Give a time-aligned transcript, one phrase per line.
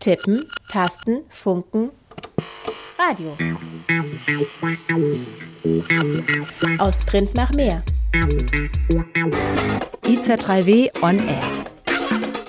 [0.00, 1.90] Tippen, Tasten, Funken,
[2.98, 3.36] Radio.
[6.78, 7.82] Aus Print nach mehr.
[10.04, 11.42] IZ3W on Air.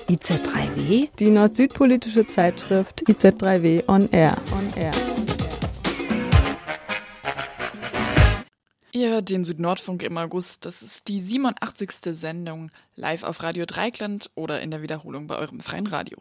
[0.08, 1.10] IZ3W?
[1.20, 4.38] Die nord-süd-politische Zeitschrift IZ3W on Air.
[4.54, 4.94] On Air.
[8.94, 10.66] Ihr hört den Südnordfunk im August.
[10.66, 12.16] Das ist die 87.
[12.16, 16.18] Sendung live auf Radio Dreikland oder in der Wiederholung bei eurem freien Radio.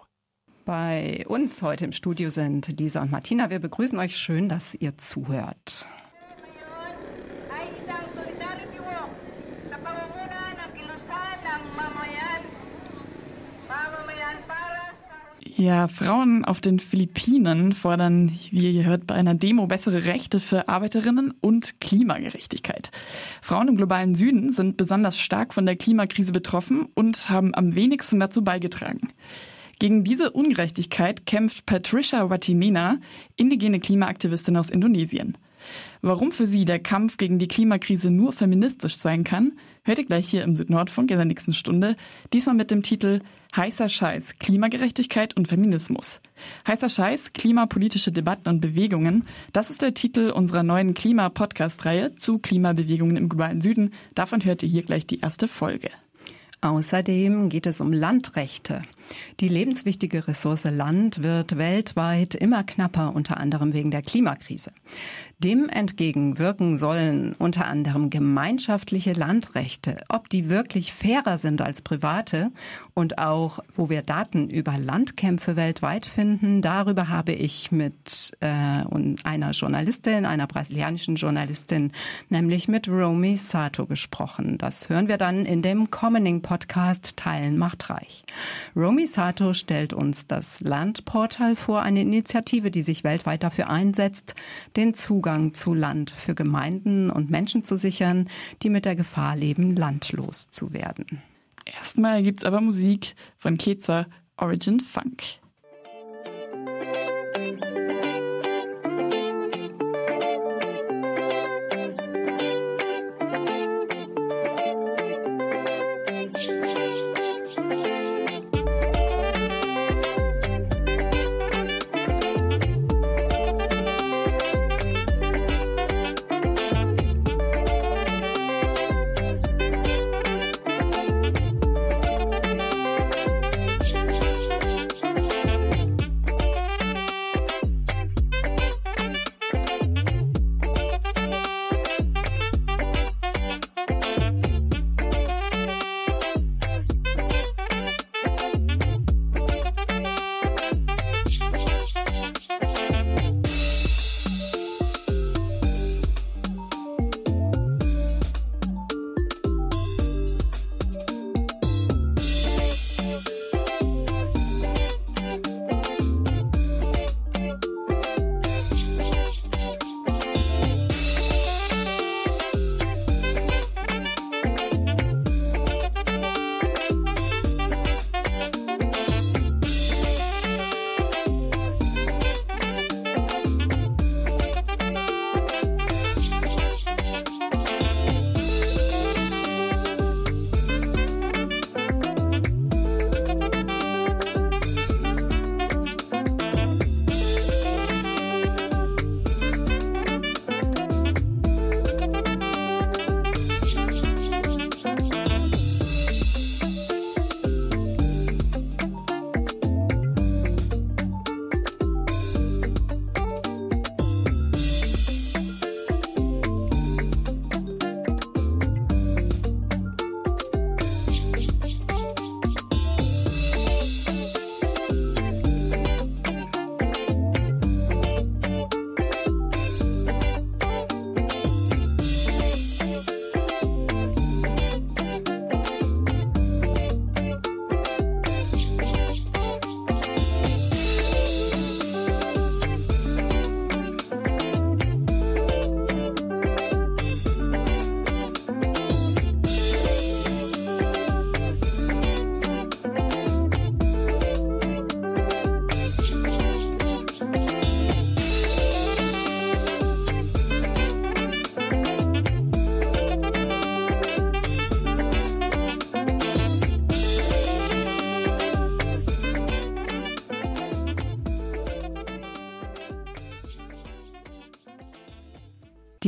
[0.70, 3.51] Bei uns heute im Studio sind Lisa und Martina.
[3.51, 5.88] Wir begrüßen euch schön, dass ihr zuhört.
[15.56, 20.68] Ja, Frauen auf den Philippinen fordern, wie ihr hört, bei einer Demo bessere Rechte für
[20.68, 22.93] Arbeiterinnen und Klimagerechtigkeit.
[23.43, 28.21] Frauen im globalen Süden sind besonders stark von der Klimakrise betroffen und haben am wenigsten
[28.21, 29.09] dazu beigetragen.
[29.81, 32.99] Gegen diese Ungerechtigkeit kämpft Patricia Watimena,
[33.37, 35.39] indigene Klimaaktivistin aus Indonesien.
[36.03, 40.29] Warum für sie der Kampf gegen die Klimakrise nur feministisch sein kann, hört ihr gleich
[40.29, 41.97] hier im Südnordfunk in der nächsten Stunde,
[42.35, 43.21] diesmal mit dem Titel
[43.57, 46.21] Heißer Scheiß, Klimagerechtigkeit und Feminismus.
[46.67, 53.17] Heißer Scheiß, klimapolitische Debatten und Bewegungen, das ist der Titel unserer neuen Klima-Podcast-Reihe zu Klimabewegungen
[53.17, 53.93] im globalen Süden.
[54.15, 55.89] Davon hört ihr hier gleich die erste Folge.
[56.61, 58.83] Außerdem geht es um Landrechte.
[59.41, 64.72] Die lebenswichtige Ressource Land wird weltweit immer knapper, unter anderem wegen der Klimakrise.
[65.39, 69.97] Dem entgegen wirken sollen unter anderem gemeinschaftliche Landrechte.
[70.09, 72.50] Ob die wirklich fairer sind als private
[72.93, 79.50] und auch, wo wir Daten über Landkämpfe weltweit finden, darüber habe ich mit äh, einer
[79.53, 81.93] Journalistin, einer brasilianischen Journalistin,
[82.28, 84.59] nämlich mit Romy Sato gesprochen.
[84.59, 88.25] Das hören wir dann in dem Commoning Podcast Teilen macht reich.
[88.77, 94.34] Romy Sato stellt uns das Landportal vor, eine Initiative, die sich weltweit dafür einsetzt,
[94.77, 98.28] den Zugang zu Land für Gemeinden und Menschen zu sichern,
[98.62, 101.22] die mit der Gefahr leben, landlos zu werden.
[101.65, 104.06] Erstmal gibt's aber Musik von Keza
[104.37, 105.22] Origin Funk.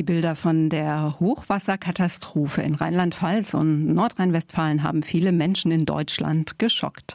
[0.02, 7.11] Die Bilder von der Hochwasserkatastrophe in Rheinland-Pfalz und Nordrhein-Westfalen haben viele Menschen in Deutschland geschockt.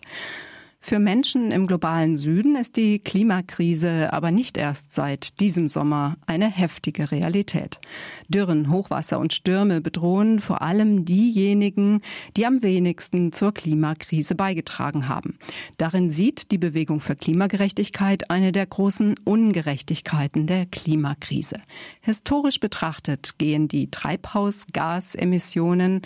[0.89, 6.49] Für Menschen im globalen Süden ist die Klimakrise aber nicht erst seit diesem Sommer eine
[6.49, 7.81] heftige Realität.
[8.29, 11.99] Dürren, Hochwasser und Stürme bedrohen vor allem diejenigen,
[12.37, 15.37] die am wenigsten zur Klimakrise beigetragen haben.
[15.77, 21.59] Darin sieht die Bewegung für Klimagerechtigkeit eine der großen Ungerechtigkeiten der Klimakrise.
[21.99, 26.03] Historisch betrachtet gehen die Treibhausgasemissionen,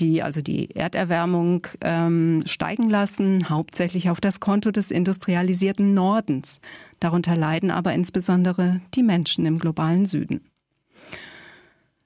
[0.00, 6.60] die also die Erderwärmung ähm, steigen lassen, hauptsächlich auf das Konto des industrialisierten Nordens.
[7.00, 10.40] Darunter leiden aber insbesondere die Menschen im globalen Süden.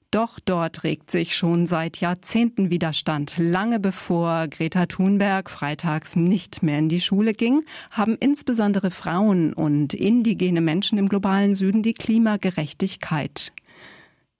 [0.09, 3.35] Doch dort regt sich schon seit Jahrzehnten Widerstand.
[3.37, 7.61] Lange bevor Greta Thunberg freitags nicht mehr in die Schule ging,
[7.91, 13.53] haben insbesondere Frauen und indigene Menschen im globalen Süden die Klimagerechtigkeit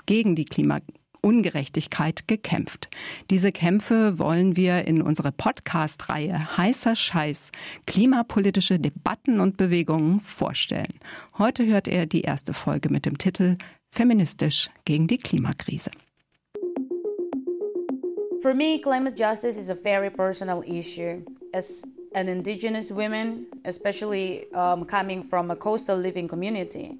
[0.08, 2.90] gegen die Klimagerechtigkeit Ungerechtigkeit gekämpft.
[3.30, 7.52] Diese Kämpfe wollen wir in unsere Podcast-Reihe Heißer Scheiß
[7.86, 10.94] klimapolitische Debatten und Bewegungen vorstellen.
[11.38, 13.58] Heute hört er die erste Folge mit dem Titel
[13.90, 15.92] Feministisch gegen die Klimakrise.
[18.42, 21.26] For me, climate justice is a very personal issue.
[21.54, 21.84] As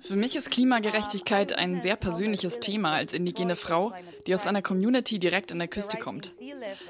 [0.02, 3.92] Für mich ist Klimagerechtigkeit ein sehr persönliches Thema als indigene Frau,
[4.28, 6.34] die aus einer Community direkt an der Küste kommt.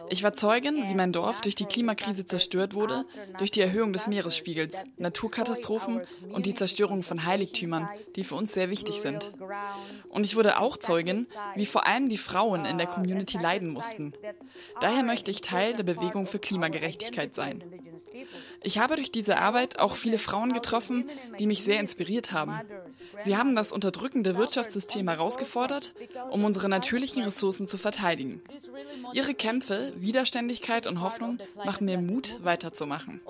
[0.10, 3.06] Ich war Zeugin, wie mein Dorf durch die Klimakrise zerstört wurde,
[3.38, 6.02] durch die Erhöhung des Meeresspiegels, Naturkatastrophen
[6.34, 9.34] und die Zerstörung von Heiligtümern, die für uns sehr wichtig sind.
[10.10, 14.14] Und ich wurde auch Zeugin, wie vor allem die Frauen in der Community leiden mussten.
[14.82, 17.64] Daher möchte ich Teil der Bewegung für Klimagerechtigkeit sein.
[18.64, 21.10] Ich habe durch diese Arbeit auch viele Frauen getroffen,
[21.40, 22.60] die mich sehr inspiriert haben.
[23.24, 25.94] Sie haben das unterdrückende Wirtschaftssystem herausgefordert,
[26.32, 28.42] um unsere natürlichen Ressourcen zu verteidigen.
[29.14, 33.22] Ihre Kämpfe, Widerständigkeit und Hoffnung machen mir Mut, weiterzumachen.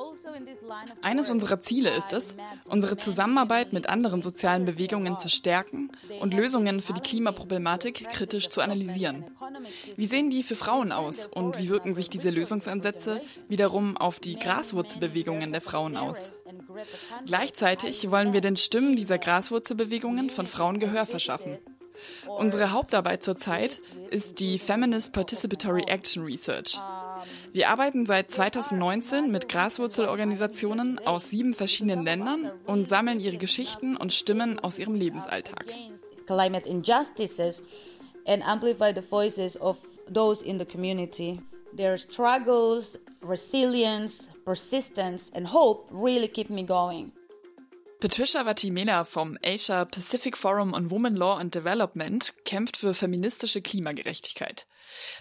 [1.01, 6.81] Eines unserer Ziele ist es, unsere Zusammenarbeit mit anderen sozialen Bewegungen zu stärken und Lösungen
[6.81, 9.25] für die Klimaproblematik kritisch zu analysieren.
[9.95, 14.35] Wie sehen die für Frauen aus und wie wirken sich diese Lösungsansätze wiederum auf die
[14.35, 16.31] Graswurzelbewegungen der Frauen aus?
[17.25, 21.57] Gleichzeitig wollen wir den Stimmen dieser Graswurzelbewegungen von Frauen Gehör verschaffen.
[22.27, 26.79] Unsere Hauptarbeit zurzeit ist die Feminist Participatory Action Research.
[27.51, 34.13] Wir arbeiten seit 2019 mit Graswurzelorganisationen aus sieben verschiedenen Ländern und sammeln ihre Geschichten und
[34.13, 35.65] Stimmen aus ihrem Lebensalltag.
[40.11, 41.39] Those in the community.
[41.75, 47.11] Their struggles, resilience, persistence and hope really keep me going.
[47.99, 54.67] Patricia Vatimena vom Asia Pacific Forum on Women Law and Development kämpft für feministische Klimagerechtigkeit.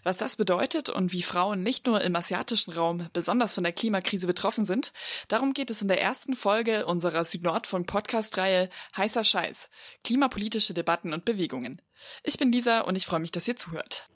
[0.04, 4.28] Was das bedeutet und wie Frauen nicht nur im asiatischen Raum besonders von der Klimakrise
[4.28, 4.92] betroffen sind,
[5.26, 9.70] darum geht es in der ersten Folge unserer Südnordfunk Podcast-Reihe Heißer Scheiß,
[10.04, 11.82] klimapolitische Debatten und Bewegungen.
[12.22, 14.08] Ich bin Lisa und ich freue mich, dass ihr zuhört.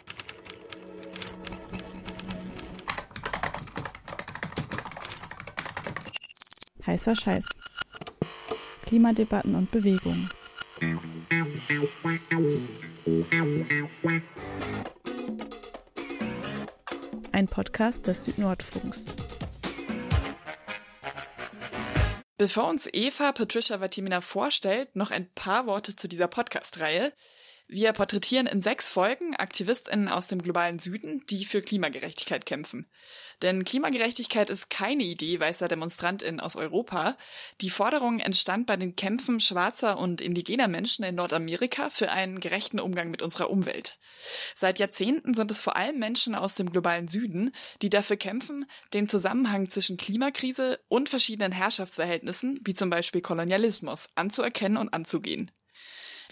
[6.86, 7.44] Heißer Scheiß.
[8.86, 10.28] Klimadebatten und Bewegungen.
[17.32, 19.06] Ein Podcast des Südnordfunks.
[22.36, 27.12] Bevor uns Eva Patricia Vatimina vorstellt, noch ein paar Worte zu dieser Podcast-Reihe.
[27.75, 32.87] Wir porträtieren in sechs Folgen AktivistInnen aus dem globalen Süden, die für Klimagerechtigkeit kämpfen.
[33.41, 37.17] Denn Klimagerechtigkeit ist keine Idee weißer DemonstrantInnen aus Europa.
[37.62, 42.79] Die Forderung entstand bei den Kämpfen schwarzer und indigener Menschen in Nordamerika für einen gerechten
[42.79, 43.99] Umgang mit unserer Umwelt.
[44.55, 49.09] Seit Jahrzehnten sind es vor allem Menschen aus dem globalen Süden, die dafür kämpfen, den
[49.09, 55.50] Zusammenhang zwischen Klimakrise und verschiedenen Herrschaftsverhältnissen, wie zum Beispiel Kolonialismus, anzuerkennen und anzugehen.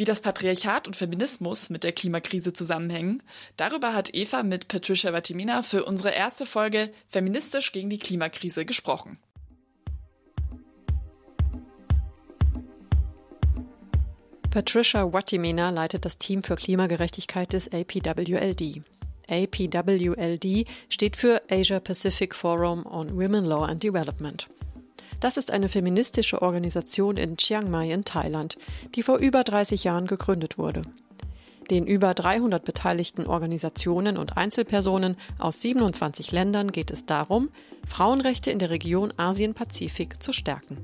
[0.00, 3.22] Wie das Patriarchat und Feminismus mit der Klimakrise zusammenhängen,
[3.58, 9.18] darüber hat Eva mit Patricia Vatimina für unsere erste Folge Feministisch gegen die Klimakrise gesprochen.
[14.48, 18.82] Patricia Watimena leitet das Team für Klimagerechtigkeit des APWLD.
[19.28, 24.48] APWLD steht für Asia Pacific Forum on Women Law and Development.
[25.20, 28.56] Das ist eine feministische Organisation in Chiang Mai in Thailand,
[28.94, 30.82] die vor über 30 Jahren gegründet wurde.
[31.70, 37.50] Den über 300 beteiligten Organisationen und Einzelpersonen aus 27 Ländern geht es darum,
[37.86, 40.78] Frauenrechte in der Region Asien-Pazifik zu stärken.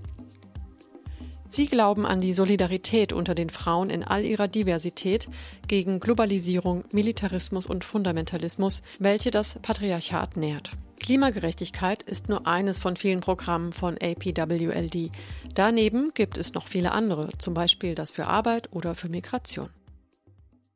[1.48, 5.28] Sie glauben an die Solidarität unter den Frauen in all ihrer Diversität
[5.66, 10.72] gegen Globalisierung, Militarismus und Fundamentalismus, welche das Patriarchat nährt.
[10.96, 15.10] Klimagerechtigkeit ist nur eines von vielen Programmen von APWLD.
[15.54, 19.70] Daneben gibt es noch viele andere, zum Beispiel das für Arbeit oder für Migration.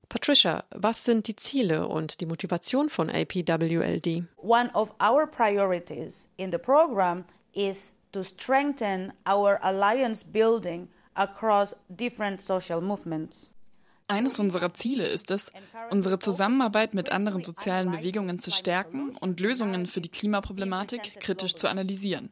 [0.09, 4.25] Patricia, was sind die Ziele und die Motivation von APWLD?
[4.37, 12.41] One of our priorities in the program is to strengthen our alliance building across different
[12.41, 13.53] social movements.
[14.11, 15.52] Eines unserer Ziele ist es,
[15.90, 21.69] unsere Zusammenarbeit mit anderen sozialen Bewegungen zu stärken und Lösungen für die Klimaproblematik kritisch zu
[21.69, 22.31] analysieren.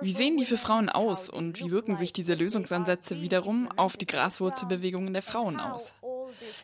[0.00, 4.06] Wie sehen die für Frauen aus und wie wirken sich diese Lösungsansätze wiederum auf die
[4.06, 5.94] Graswurzelbewegungen der Frauen aus?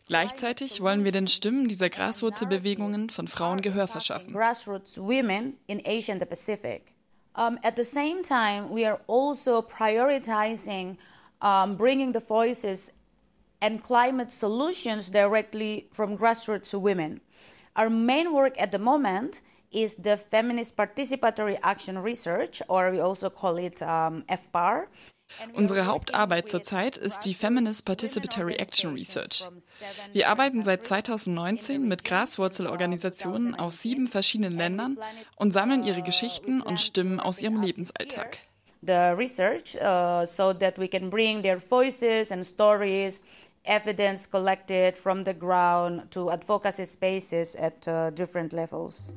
[0.07, 4.35] Gleichzeitig wollen wir den Stimmen dieser Graswurzelbewegungen von Frauen Gehör verschaffen.
[7.37, 10.99] Um, at the same time, we are also prioritizing
[11.41, 12.91] um, bringing the voices
[13.61, 17.21] and climate solutions directly from grassroots women.
[17.77, 23.31] Our main work at the moment is the Feminist Participatory Action Research, or we also
[23.31, 24.87] call it um, FPAR.
[25.53, 29.47] Unsere Hauptarbeit zurzeit ist die Feminist Participatory Action Research.
[30.13, 34.99] Wir arbeiten seit 2019 mit Graswurzelorganisationen aus sieben verschiedenen Ländern
[35.37, 38.39] und sammeln ihre Geschichten und Stimmen aus ihrem Lebensalltag.
[38.81, 43.21] The research uh, so that we can bring their voices and stories
[43.69, 49.13] evidence collected from the ground to advocacy spaces at uh, different levels.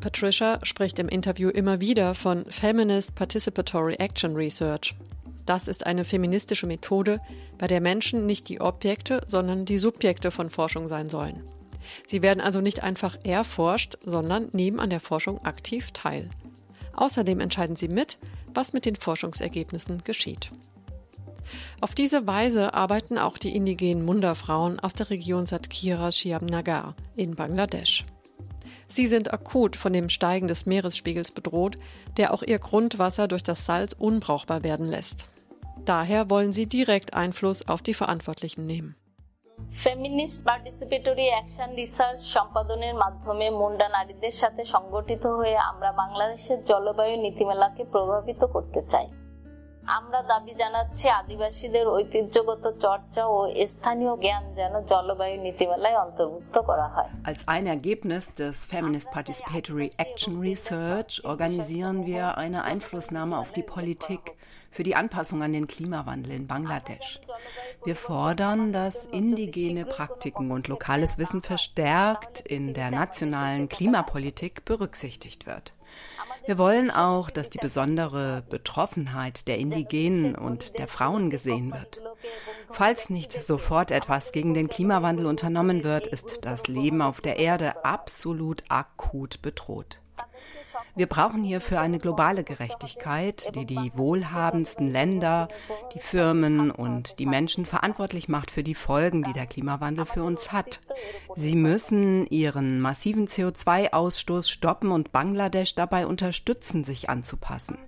[0.00, 4.94] Patricia spricht im Interview immer wieder von Feminist Participatory Action Research.
[5.46, 7.18] Das ist eine feministische Methode,
[7.58, 11.42] bei der Menschen nicht die Objekte, sondern die Subjekte von Forschung sein sollen.
[12.06, 16.30] Sie werden also nicht einfach erforscht, sondern nehmen an der Forschung aktiv teil.
[16.94, 18.18] Außerdem entscheiden sie mit,
[18.54, 20.50] was mit den Forschungsergebnissen geschieht.
[21.81, 28.05] Auf diese Weise arbeiten auch die indigenen Munda-Frauen aus der Region Satkira Shiamnagar in Bangladesch.
[28.87, 31.77] Sie sind akut von dem Steigen des Meeresspiegels bedroht,
[32.17, 35.27] der auch ihr Grundwasser durch das Salz unbrauchbar werden lässt.
[35.85, 38.95] Daher wollen sie direkt Einfluss auf die Verantwortlichen nehmen.
[39.83, 47.83] Feminist participatory action research সম্পাদনের মাধ্যমে মুন্ডা নারীদের সাথে সংগঠিত হয়ে আমরা বাংলাদেশের জলবায়ু নীতিমালাকে
[47.93, 49.07] প্রভাবিত করতে চাই
[49.97, 53.37] আমরা দাবি জানাচ্ছি আদিবাসীদের ঐতিহ্যগত চর্চা ও
[53.73, 60.33] স্থানীয় জ্ঞান যেন জলবায়ু নীতিমালায় অন্তর্ভুক্ত করা হয় Als ein Ergebnis des Feminist Participatory Action
[60.49, 64.23] Research organisieren wir eine Einflussnahme auf die Politik
[64.75, 67.09] für die Anpassung an den Klimawandel in Bangladesch.
[67.87, 75.67] Wir fordern, dass indigene Praktiken und lokales Wissen verstärkt in der nationalen Klimapolitik berücksichtigt wird.
[76.46, 82.00] Wir wollen auch, dass die besondere Betroffenheit der Indigenen und der Frauen gesehen wird.
[82.72, 87.84] Falls nicht sofort etwas gegen den Klimawandel unternommen wird, ist das Leben auf der Erde
[87.84, 90.00] absolut akut bedroht.
[90.94, 95.48] Wir brauchen hierfür eine globale Gerechtigkeit, die die wohlhabendsten Länder,
[95.94, 100.52] die Firmen und die Menschen verantwortlich macht für die Folgen, die der Klimawandel für uns
[100.52, 100.80] hat.
[101.34, 107.78] Sie müssen ihren massiven CO2-Ausstoß stoppen und Bangladesch dabei unterstützen, sich anzupassen.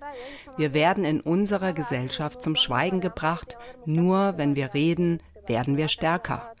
[0.57, 3.57] Wir werden in unserer Gesellschaft zum Schweigen gebracht.
[3.85, 6.53] Nur wenn wir reden, werden wir stärker.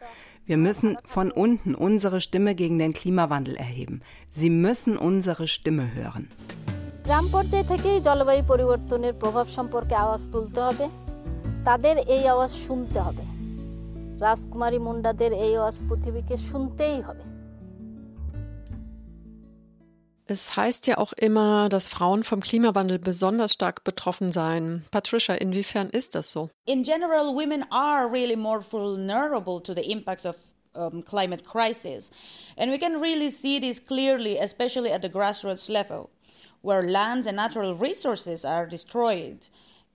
[0.48, 3.96] Wir müssen von unten unsere Stimme gegen den Klimawandel erheben.
[4.32, 6.24] Sie müssen unsere Stimme hören.
[7.04, 10.86] গ্রাম পর্যায় থেকেই জলবায়ু পরিবর্তনের প্রভাব সম্পর্কে আওয়াজ তুলতে হবে
[11.64, 13.24] তাদের এই আওয়াজ শুনতে হবে
[14.20, 17.24] রাজকুমারী মুন্ডাদের এই আওয়াজ পৃথিবীকে শুনতেই হবে
[20.31, 24.85] es heißt ja auch immer, dass Frauen vom Klimawandel besonders stark betroffen seien.
[24.91, 26.51] Patricia, inwiefern ist das so?
[26.65, 30.35] In general, women are really more vulnerable to the impacts of
[30.75, 32.11] um, climate crisis.
[32.57, 36.11] And we can really see this clearly, especially at the grassroots level,
[36.61, 39.47] where lands and natural resources are destroyed.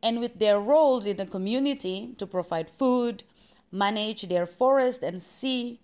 [0.02, 3.22] And with their roles in the community to provide food,
[3.70, 5.78] manage their forest and sea,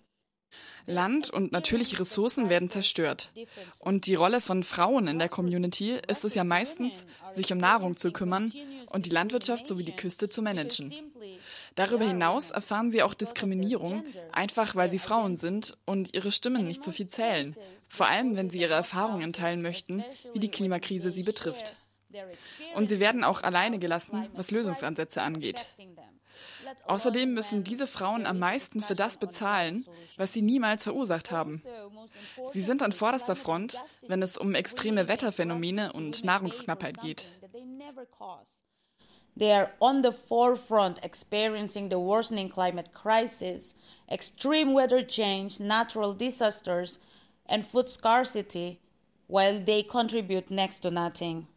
[0.85, 3.31] Land und natürliche Ressourcen werden zerstört.
[3.79, 7.97] Und die Rolle von Frauen in der Community ist es ja meistens, sich um Nahrung
[7.97, 8.51] zu kümmern
[8.87, 10.93] und die Landwirtschaft sowie die Küste zu managen.
[11.75, 16.83] Darüber hinaus erfahren sie auch Diskriminierung, einfach weil sie Frauen sind und ihre Stimmen nicht
[16.83, 17.55] so viel zählen,
[17.87, 20.03] vor allem wenn sie ihre Erfahrungen teilen möchten,
[20.33, 21.77] wie die Klimakrise sie betrifft.
[22.75, 25.67] Und sie werden auch alleine gelassen, was Lösungsansätze angeht.
[26.85, 29.85] Außerdem müssen diese Frauen am meisten für das bezahlen,
[30.17, 31.63] was sie niemals verursacht haben.
[32.51, 37.25] Sie sind an vorderster Front, wenn es um extreme Wetterphänomene und Nahrungsknappheit geht.
[39.37, 43.75] They are on the forefront experiencing the worsening climate crisis,
[44.09, 46.99] extreme weather change, natural disasters,
[47.45, 48.79] and food scarcity,
[49.27, 51.47] while they contribute next to nothing.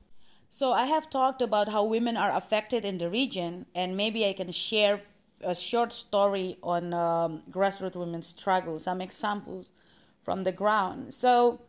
[0.56, 4.34] So, I have talked about how women are affected in the region, and maybe I
[4.34, 5.00] can share
[5.40, 9.72] a short story on um, grassroots women's struggle, some examples
[10.22, 11.12] from the ground.
[11.12, 11.60] So,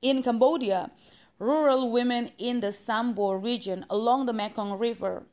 [0.00, 0.92] in Cambodia,
[1.40, 5.24] rural women in the Sambor region along the Mekong River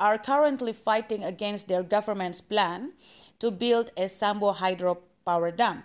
[0.00, 2.94] are currently fighting against their government's plan
[3.38, 5.82] to build a Sambo hydropower dam.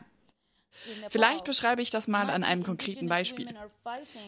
[1.09, 3.49] Vielleicht beschreibe ich das mal an einem konkreten Beispiel.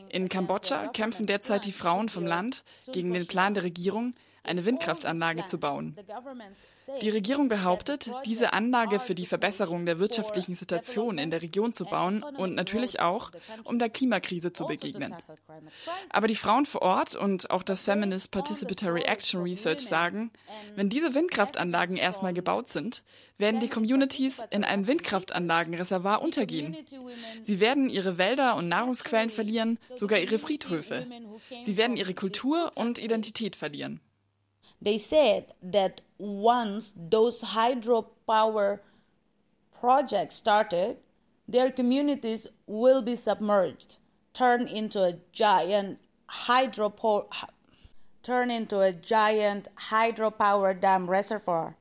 [0.10, 5.46] In Kambodscha kämpfen derzeit die Frauen vom Land gegen den Plan der Regierung, eine Windkraftanlage
[5.46, 5.98] zu bauen.
[7.02, 11.86] Die Regierung behauptet, diese Anlage für die Verbesserung der wirtschaftlichen Situation in der Region zu
[11.86, 13.32] bauen und natürlich auch,
[13.64, 15.16] um der Klimakrise zu begegnen.
[16.10, 20.32] Aber die Frauen vor Ort und auch das Feminist Participatory Action Research sagen,
[20.76, 23.04] wenn diese Windkraftanlagen erstmal gebaut sind,
[23.38, 26.78] werden die Communities in einem Windkraftanlagenreservoir untergehen.
[27.42, 31.06] Sie werden ihre Wälder und Nahrungsquellen verlieren, sogar ihre Friedhöfe.
[31.62, 34.00] Sie werden ihre Kultur und Identität verlieren.
[34.82, 38.80] They said that once those hydropower
[39.80, 40.98] projects started,
[41.48, 43.98] their communities will be submerged,
[44.34, 47.26] turned into a giant hydropower
[48.26, 51.78] turn into a giant hydropower dam reservoir,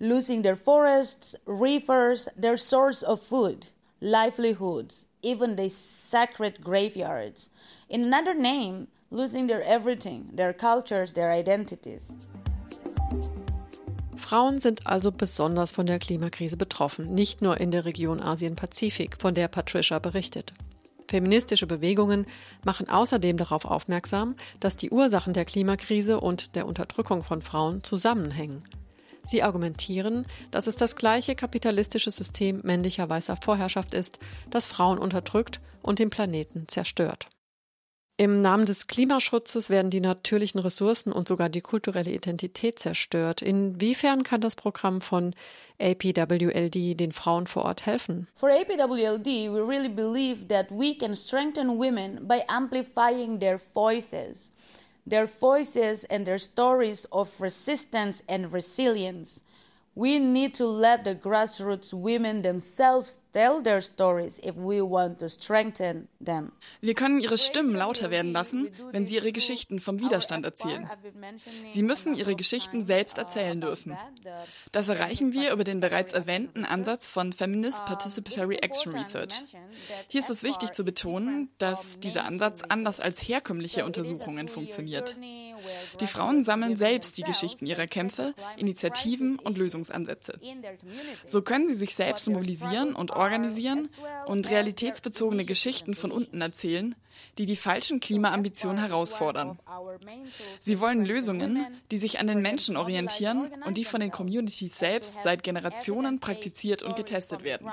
[0.00, 3.68] losing their forests, rivers, their source of food,
[4.00, 7.50] livelihoods, even their sacred graveyards.
[7.88, 12.16] In another name, losing their everything, their cultures, their identities.
[14.16, 19.34] Frauen sind also besonders von der Klimakrise betroffen, nicht nur in der Region Asien-Pazifik, von
[19.34, 20.52] der Patricia berichtet.
[21.08, 22.26] Feministische Bewegungen
[22.64, 28.62] machen außerdem darauf aufmerksam, dass die Ursachen der Klimakrise und der Unterdrückung von Frauen zusammenhängen.
[29.26, 35.60] Sie argumentieren, dass es das gleiche kapitalistische System männlicher weißer Vorherrschaft ist, das Frauen unterdrückt
[35.82, 37.28] und den Planeten zerstört.
[38.20, 43.40] Im Namen des Klimaschutzes werden die natürlichen Ressourcen und sogar die kulturelle Identität zerstört.
[43.40, 45.34] Inwiefern kann das Programm von
[45.80, 48.28] APWLD den Frauen vor Ort helfen?
[48.36, 54.52] For APWLD, we really believe that we can strengthen women by amplifying their voices,
[55.08, 59.42] their voices and their stories of resistance and resilience.
[59.96, 65.28] We need to let the grassroots women themselves tell their stories if we want to
[65.28, 66.52] strengthen them.
[66.80, 70.88] Wir können ihre Stimmen lauter werden lassen, wenn sie ihre Geschichten vom Widerstand erzählen.
[71.68, 73.96] Sie müssen ihre Geschichten selbst erzählen dürfen.
[74.70, 79.44] Das erreichen wir über den bereits erwähnten Ansatz von Feminist Participatory Action Research.
[80.06, 85.16] Hier ist es wichtig zu betonen, dass dieser Ansatz anders als herkömmliche Untersuchungen funktioniert.
[86.00, 90.36] Die Frauen sammeln selbst die Geschichten ihrer Kämpfe, Initiativen und Lösungsansätze.
[91.26, 93.88] So können sie sich selbst mobilisieren und organisieren
[94.26, 96.94] und realitätsbezogene Geschichten von unten erzählen,
[97.38, 99.58] die die falschen Klimaambitionen herausfordern.
[100.58, 105.22] Sie wollen Lösungen, die sich an den Menschen orientieren und die von den Communities selbst
[105.22, 107.70] seit Generationen praktiziert und getestet werden.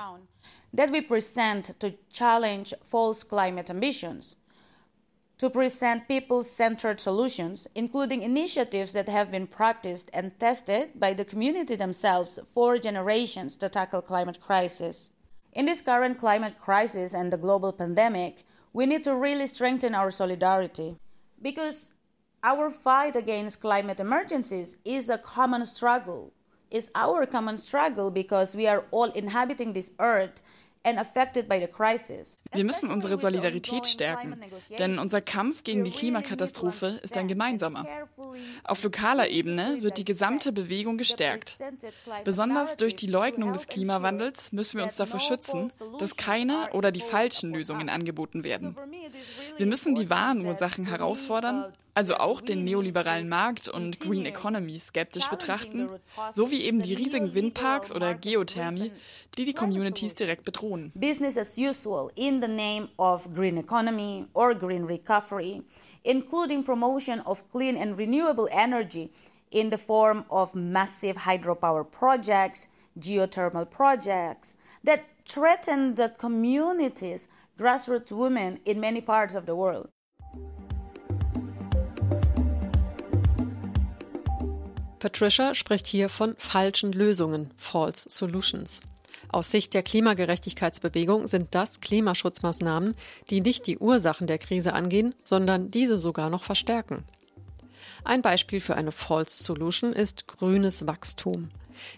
[0.76, 4.36] That we present to challenge false climate ambitions.
[5.38, 11.24] To present people centered solutions, including initiatives that have been practiced and tested by the
[11.24, 15.12] community themselves for generations to tackle climate crisis.
[15.52, 20.10] In this current climate crisis and the global pandemic, we need to really strengthen our
[20.10, 20.96] solidarity
[21.40, 21.92] because
[22.42, 26.32] our fight against climate emergencies is a common struggle.
[26.70, 30.42] It's our common struggle because we are all inhabiting this earth
[30.84, 34.40] Wir müssen unsere Solidarität stärken,
[34.78, 37.86] denn unser Kampf gegen die Klimakatastrophe ist ein gemeinsamer.
[38.64, 41.58] Auf lokaler Ebene wird die gesamte Bewegung gestärkt.
[42.24, 47.00] Besonders durch die Leugnung des Klimawandels müssen wir uns dafür schützen, dass keine oder die
[47.00, 48.76] falschen Lösungen angeboten werden.
[49.56, 55.26] Wir müssen die wahren Ursachen herausfordern, also auch den neoliberalen Markt und Green Economy skeptisch
[55.26, 55.90] betrachten,
[56.30, 58.92] sowie eben die riesigen Windparks oder Geothermie,
[59.36, 60.92] die die Communities direkt bedrohen.
[60.94, 65.64] Business as usual in the name of green economy or green recovery,
[66.04, 69.10] including promotion of clean and renewable energy
[69.50, 77.26] in the form of massive hydropower projects, geothermal projects that threaten the communities
[77.58, 79.88] grassroots women in many parts of the world.
[84.98, 88.80] Patricia spricht hier von falschen Lösungen, false solutions.
[89.30, 92.94] Aus Sicht der Klimagerechtigkeitsbewegung sind das Klimaschutzmaßnahmen,
[93.30, 97.04] die nicht die Ursachen der Krise angehen, sondern diese sogar noch verstärken.
[98.04, 101.50] Ein Beispiel für eine False Solution ist grünes Wachstum.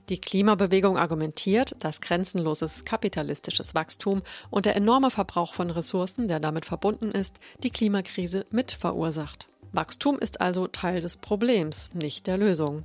[0.08, 6.66] Die Klimabewegung argumentiert, dass grenzenloses kapitalistisches Wachstum und der enorme Verbrauch von Ressourcen, der damit
[6.66, 9.49] verbunden ist, die Klimakrise mit verursacht.
[9.72, 12.84] Wachstum ist also Teil des Problems, nicht der Lösung.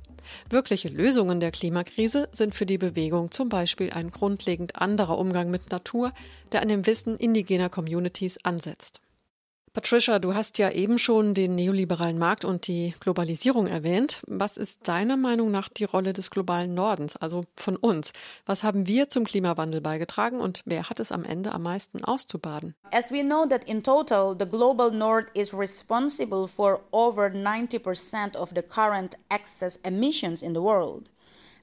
[0.50, 5.70] Wirkliche Lösungen der Klimakrise sind für die Bewegung zum Beispiel ein grundlegend anderer Umgang mit
[5.70, 6.12] Natur,
[6.52, 9.00] der an dem Wissen indigener Communities ansetzt.
[9.76, 14.22] Patricia, du hast ja eben schon den neoliberalen Markt und die Globalisierung erwähnt.
[14.26, 18.14] Was ist deiner Meinung nach die Rolle des globalen Nordens, also von uns?
[18.46, 22.74] Was haben wir zum Klimawandel beigetragen und wer hat es am Ende am meisten auszubaden?
[22.90, 28.52] As we know that in total the global north is responsible for over 90% of
[28.54, 31.10] the current excess emissions in the world.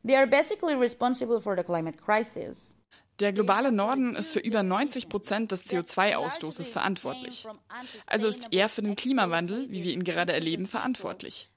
[0.05, 2.75] They are basically responsible for the climate crisis.
[3.19, 7.47] Der globale Norden ist für über 90 Prozent des CO2-Ausstoßes verantwortlich.
[8.07, 11.49] Also ist er für den Klimawandel, wie wir ihn gerade erleben, verantwortlich.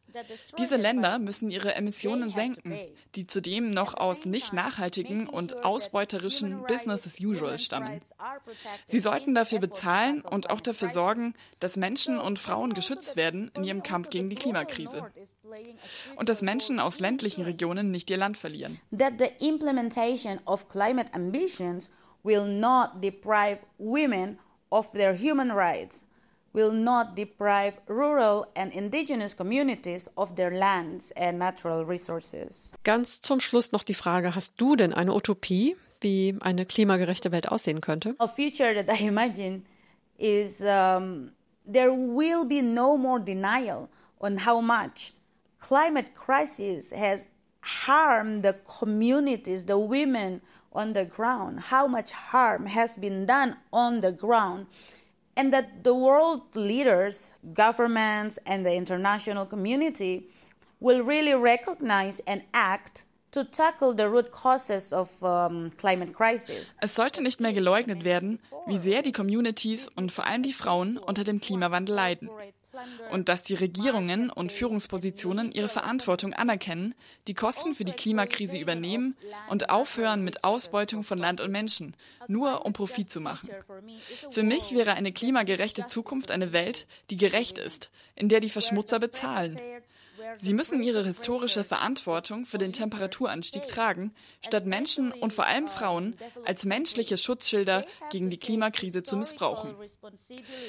[0.59, 2.79] Diese Länder müssen ihre Emissionen senken,
[3.15, 8.01] die zudem noch aus nicht nachhaltigen und ausbeuterischen Business as usual stammen.
[8.87, 13.65] Sie sollten dafür bezahlen und auch dafür sorgen, dass Menschen und Frauen geschützt werden in
[13.65, 15.11] ihrem Kampf gegen die Klimakrise.
[16.17, 18.81] Und dass Menschen aus ländlichen Regionen nicht ihr Land verlieren.
[18.97, 21.91] That the implementation of climate ambitions
[22.23, 24.39] will not deprive women
[24.71, 26.05] of their human rights
[26.57, 32.75] will not deprive rural and indigenous communities of their lands and natural resources.
[32.83, 37.51] Ganz zum Schluss noch die Frage, hast du denn eine Utopie, wie eine klimagerechte Welt
[37.51, 38.15] aussehen könnte?
[38.19, 39.63] A future that I imagine
[40.19, 41.33] is um,
[41.71, 45.13] there will be no more denial on how much
[45.67, 47.27] climate crisis has
[47.61, 50.41] harmed the communities, the women
[50.73, 54.67] on the ground, how much harm has been done on the ground?
[55.37, 60.29] And that the world leaders, governments, and the international community
[60.79, 66.73] will really recognize and act to tackle the root causes of um, climate crisis.
[66.81, 70.97] Es sollte nicht mehr geleugnet werden, wie sehr die Communities und vor allem die Frauen
[70.97, 72.31] unter dem Klimawandel leiden
[73.11, 76.95] und dass die Regierungen und Führungspositionen ihre Verantwortung anerkennen,
[77.29, 79.17] die Kosten für die Klimakrise übernehmen
[79.49, 81.95] und aufhören mit Ausbeutung von Land und Menschen,
[82.29, 83.51] nur um Profit zu machen.
[84.31, 88.99] Für mich wäre eine klimagerechte Zukunft eine Welt, die gerecht ist, in der die Verschmutzer
[88.99, 89.61] bezahlen.
[90.37, 94.13] Sie müssen ihre historische Verantwortung für den Temperaturanstieg tragen,
[94.45, 99.75] statt Menschen und vor allem Frauen als menschliche Schutzschilder gegen die Klimakrise zu missbrauchen.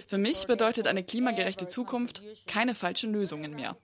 [0.07, 3.77] Für mich bedeutet eine klimagerechte Zukunft keine falschen Lösungen mehr.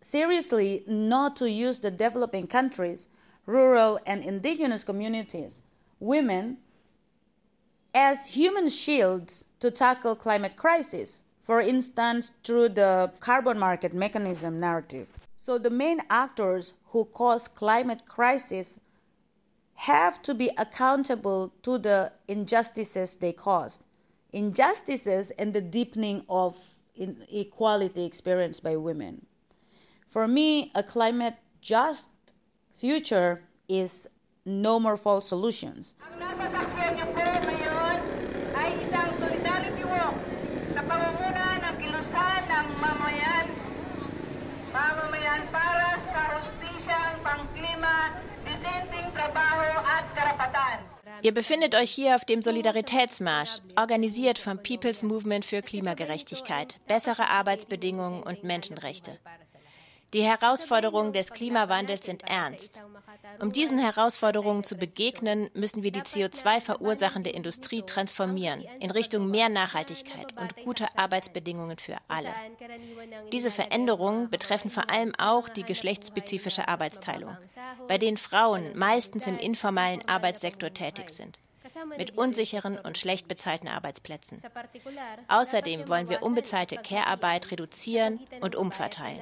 [0.00, 3.08] Seriously, not to use the developing countries,
[3.46, 5.62] rural and indigenous communities,
[6.00, 6.56] women
[7.92, 11.22] as human shields to tackle climate crisis.
[11.48, 15.06] For instance, through the carbon market mechanism narrative.
[15.38, 18.78] So the main actors who cause climate crisis
[19.72, 23.80] have to be accountable to the injustices they caused.
[24.30, 26.54] Injustices and the deepening of
[26.94, 29.24] inequality experienced by women.
[30.06, 32.10] For me, a climate just
[32.76, 34.06] future is
[34.44, 35.94] no more false solutions.
[51.22, 58.22] Ihr befindet euch hier auf dem Solidaritätsmarsch, organisiert vom People's Movement für Klimagerechtigkeit, bessere Arbeitsbedingungen
[58.22, 59.18] und Menschenrechte.
[60.14, 62.82] Die Herausforderungen des Klimawandels sind ernst.
[63.40, 69.48] Um diesen Herausforderungen zu begegnen, müssen wir die CO2 verursachende Industrie transformieren in Richtung mehr
[69.48, 72.32] Nachhaltigkeit und gute Arbeitsbedingungen für alle.
[73.32, 77.36] Diese Veränderungen betreffen vor allem auch die geschlechtsspezifische Arbeitsteilung,
[77.86, 81.38] bei denen Frauen meistens im informellen Arbeitssektor tätig sind
[81.96, 84.42] mit unsicheren und schlecht bezahlten Arbeitsplätzen.
[85.28, 89.20] Außerdem wollen wir unbezahlte Care-Arbeit reduzieren und umverteilen.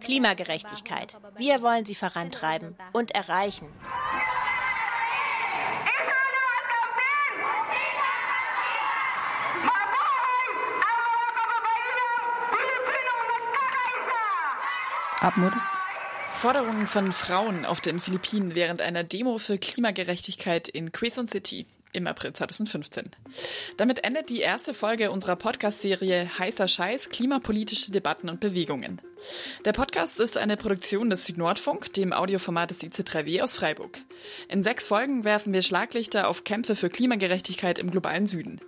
[0.00, 1.16] Klimagerechtigkeit.
[1.36, 3.68] Wir wollen sie vorantreiben und erreichen.
[15.20, 15.52] Abmut.
[16.32, 22.06] Forderungen von Frauen auf den Philippinen während einer Demo für Klimagerechtigkeit in Quezon City im
[22.06, 23.10] April 2015.
[23.76, 29.00] Damit endet die erste Folge unserer Podcast-Serie Heißer Scheiß, klimapolitische Debatten und Bewegungen.
[29.64, 33.98] Der Podcast ist eine Produktion des Südnordfunk, dem Audioformat des IC3W aus Freiburg.
[34.48, 38.60] In sechs Folgen werfen wir Schlaglichter auf Kämpfe für Klimagerechtigkeit im globalen Süden.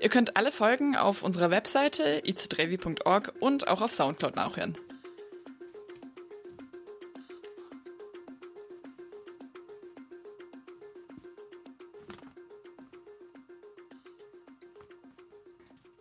[0.00, 4.76] Ihr könnt alle Folgen auf unserer Webseite ic3w.org und auch auf Soundcloud nachhören.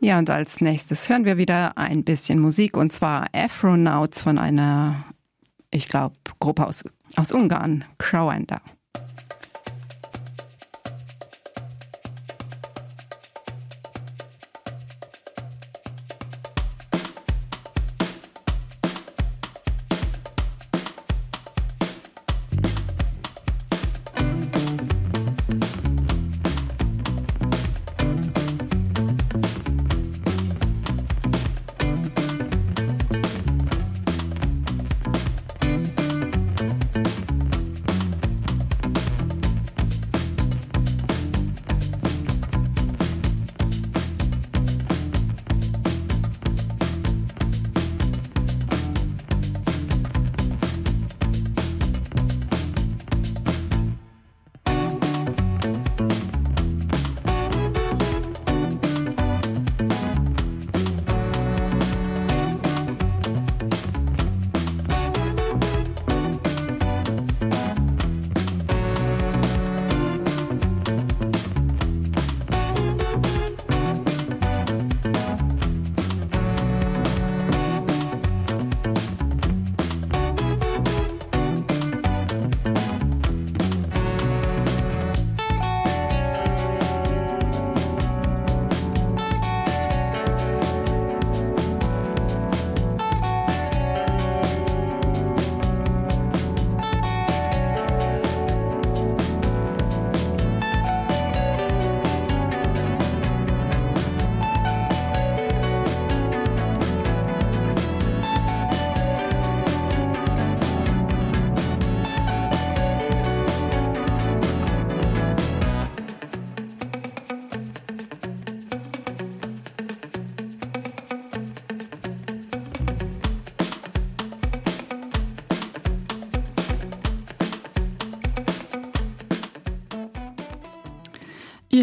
[0.04, 5.06] Ja, und als nächstes hören wir wieder ein bisschen Musik und zwar Afronauts von einer,
[5.70, 6.84] ich glaube, Gruppe aus,
[7.16, 8.62] aus Ungarn, Crowender.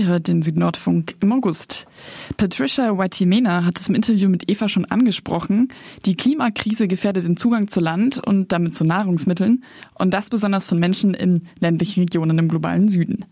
[0.09, 1.87] Hört den Südnordfunk im August.
[2.37, 5.69] Patricia Waitimena hat es im Interview mit Eva schon angesprochen.
[6.05, 9.63] Die Klimakrise gefährdet den Zugang zu Land und damit zu Nahrungsmitteln
[9.95, 13.25] und das besonders von Menschen in ländlichen Regionen im globalen Süden.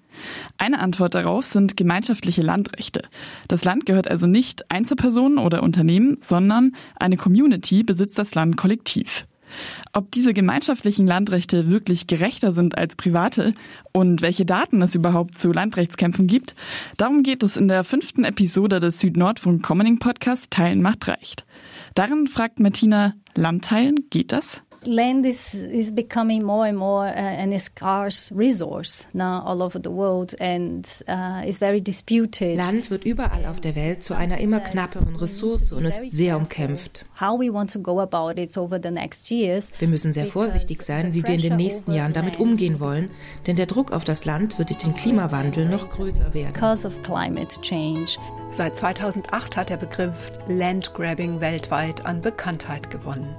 [0.59, 3.03] Eine Antwort darauf sind gemeinschaftliche Landrechte.
[3.49, 9.27] Das Land gehört also nicht Einzelpersonen oder Unternehmen, sondern eine Community besitzt das Land kollektiv.
[9.93, 13.55] Ob diese gemeinschaftlichen Landrechte wirklich gerechter sind als private
[13.93, 16.55] und welche Daten es überhaupt zu Landrechtskämpfen gibt,
[16.97, 21.47] darum geht es in der fünften Episode des Südnordfunk Commoning Podcast Teilen macht Recht.
[21.95, 24.63] Darin fragt Martina, Landteilen, geht das?
[24.87, 29.91] Land is, is becoming more and more uh, an scarce resource now all over the
[29.91, 32.57] world and uh, is very disputed.
[32.59, 37.05] Land wird überall auf der Welt zu einer immer knapperen Ressource und ist sehr umkämpft.
[37.21, 39.71] How we want to go about it over the next years.
[39.79, 43.11] Wir müssen sehr vorsichtig sein, wie wir in den nächsten Jahren damit umgehen wollen,
[43.47, 46.53] denn der Druck auf das Land wird durch den Klimawandel noch größer werden.
[46.53, 48.19] Because of climate change.
[48.51, 53.35] Seit 2008 hat der Begriff Landgrabbing weltweit an Bekanntheit gewonnen.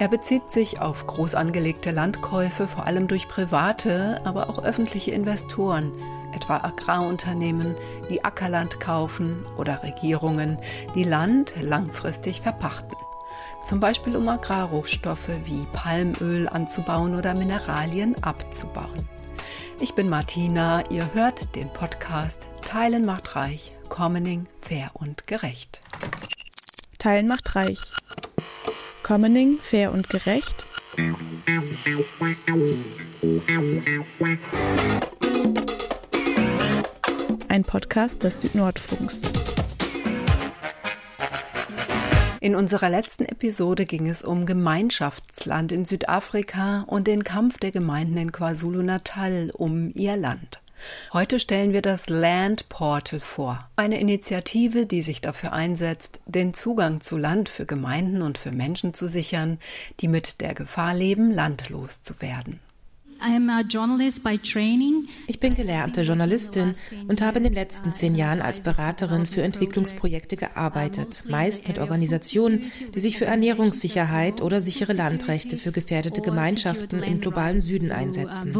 [0.00, 5.92] Er bezieht sich auf groß angelegte Landkäufe, vor allem durch private, aber auch öffentliche Investoren,
[6.34, 7.76] etwa Agrarunternehmen,
[8.10, 10.58] die Ackerland kaufen oder Regierungen,
[10.96, 12.96] die Land langfristig verpachten.
[13.62, 19.08] Zum Beispiel um Agrarrohstoffe wie Palmöl anzubauen oder Mineralien abzubauen.
[19.80, 25.80] Ich bin Martina, ihr hört den Podcast Teilen macht reich, Commoning fair und gerecht.
[26.98, 27.78] Teilen macht reich.
[29.04, 30.66] Commoning fair und gerecht.
[37.48, 39.20] Ein Podcast des Südnordfunks.
[42.40, 48.16] In unserer letzten Episode ging es um Gemeinschaftsland in Südafrika und den Kampf der Gemeinden
[48.16, 50.63] in KwaZulu-Natal um ihr Land.
[51.12, 57.00] Heute stellen wir das Land Portal vor, eine Initiative, die sich dafür einsetzt, den Zugang
[57.00, 59.58] zu Land für Gemeinden und für Menschen zu sichern,
[60.00, 62.60] die mit der Gefahr leben, landlos zu werden.
[65.26, 66.74] Ich bin gelernte Journalistin
[67.08, 72.70] und habe in den letzten zehn Jahren als Beraterin für Entwicklungsprojekte gearbeitet, meist mit Organisationen,
[72.94, 78.52] die sich für Ernährungssicherheit oder sichere Landrechte für gefährdete Gemeinschaften im globalen Süden einsetzen.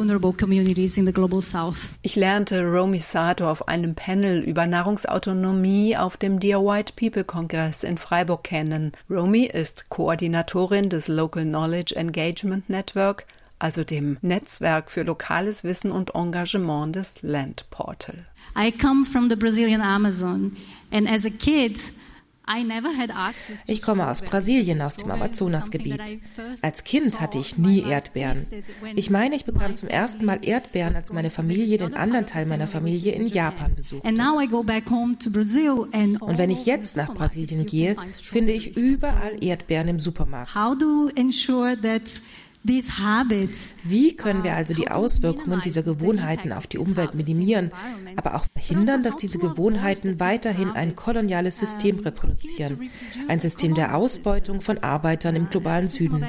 [2.00, 7.84] Ich lernte Romy Sato auf einem Panel über Nahrungsautonomie auf dem Dear White People Kongress
[7.84, 8.92] in Freiburg kennen.
[9.10, 13.26] Romy ist Koordinatorin des Local Knowledge Engagement Network
[13.64, 18.26] also dem Netzwerk für lokales Wissen und Engagement des Land Portal.
[18.54, 20.54] I come from the Brazilian Amazon
[20.92, 21.80] and as a kid
[23.66, 26.20] Ich komme aus Brasilien, aus dem Amazonasgebiet.
[26.60, 28.46] Als Kind hatte ich nie Erdbeeren.
[28.94, 32.66] Ich meine, ich bekam zum ersten Mal Erdbeeren, als meine Familie den anderen Teil meiner
[32.66, 34.06] Familie in Japan besuchte.
[34.06, 34.18] Und
[36.38, 40.54] wenn ich jetzt nach Brasilien gehe, finde ich überall Erdbeeren im Supermarkt.
[42.66, 47.70] Wie können wir also die Auswirkungen dieser Gewohnheiten auf die Umwelt minimieren,
[48.16, 52.90] aber auch verhindern, dass diese Gewohnheiten weiterhin ein koloniales System reproduzieren,
[53.28, 56.26] ein System der Ausbeutung von Arbeitern im globalen Süden?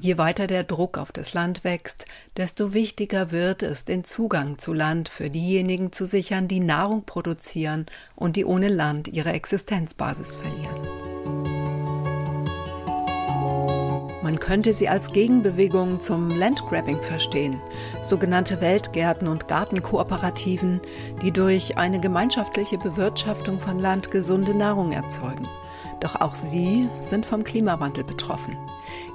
[0.00, 4.72] Je weiter der Druck auf das Land wächst, desto wichtiger wird es, den Zugang zu
[4.72, 11.11] Land für diejenigen zu sichern, die Nahrung produzieren und die ohne Land ihre Existenzbasis verlieren.
[14.22, 17.60] Man könnte sie als Gegenbewegung zum Landgrabbing verstehen,
[18.02, 20.80] sogenannte Weltgärten und Gartenkooperativen,
[21.22, 25.48] die durch eine gemeinschaftliche Bewirtschaftung von Land gesunde Nahrung erzeugen.
[25.98, 28.56] Doch auch sie sind vom Klimawandel betroffen.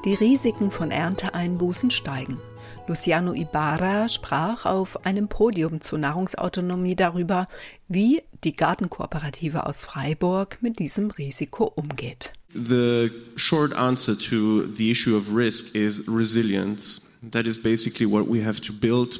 [0.03, 2.39] Die Risiken von Ernteeinbußen steigen.
[2.87, 7.47] Luciano Ibarra sprach auf einem Podium zur Nahrungsautonomie darüber,
[7.87, 12.33] wie die Gartenkooperative aus Freiburg mit diesem Risiko umgeht.
[12.57, 17.01] The short answer to the issue of risk is resilience.
[17.31, 19.19] That is basically what we have to build.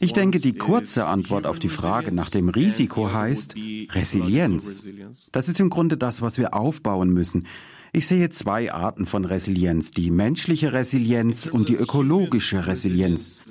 [0.00, 3.54] Ich denke, die kurze Antwort auf die Frage nach dem Risiko heißt
[3.92, 4.84] Resilienz.
[5.30, 7.46] Das ist im Grunde das, was wir aufbauen müssen.
[7.92, 13.44] Ich sehe zwei Arten von Resilienz, die menschliche Resilienz und die ökologische Resilienz.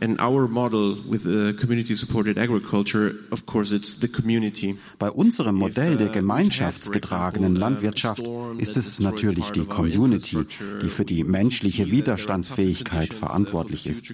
[4.99, 8.23] Bei unserem Modell der gemeinschaftsgetragenen Landwirtschaft
[8.57, 10.37] ist es natürlich die Community,
[10.81, 14.13] die für die menschliche Widerstandsfähigkeit verantwortlich ist.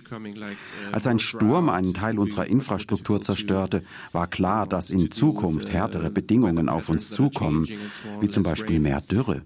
[0.92, 6.68] Als ein Sturm einen Teil unserer Infrastruktur zerstörte, war klar, dass in Zukunft härtere Bedingungen
[6.68, 7.68] auf uns zukommen,
[8.22, 9.44] wie zum Beispiel mehr Dürre.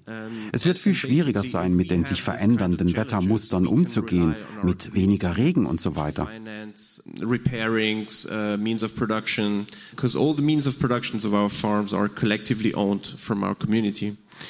[0.54, 5.82] Es wird viel schwieriger sein, mit den sich verändernden Wettermustern umzugehen, mit weniger Regen und
[5.82, 6.30] so weiter.
[6.30, 7.26] Uh.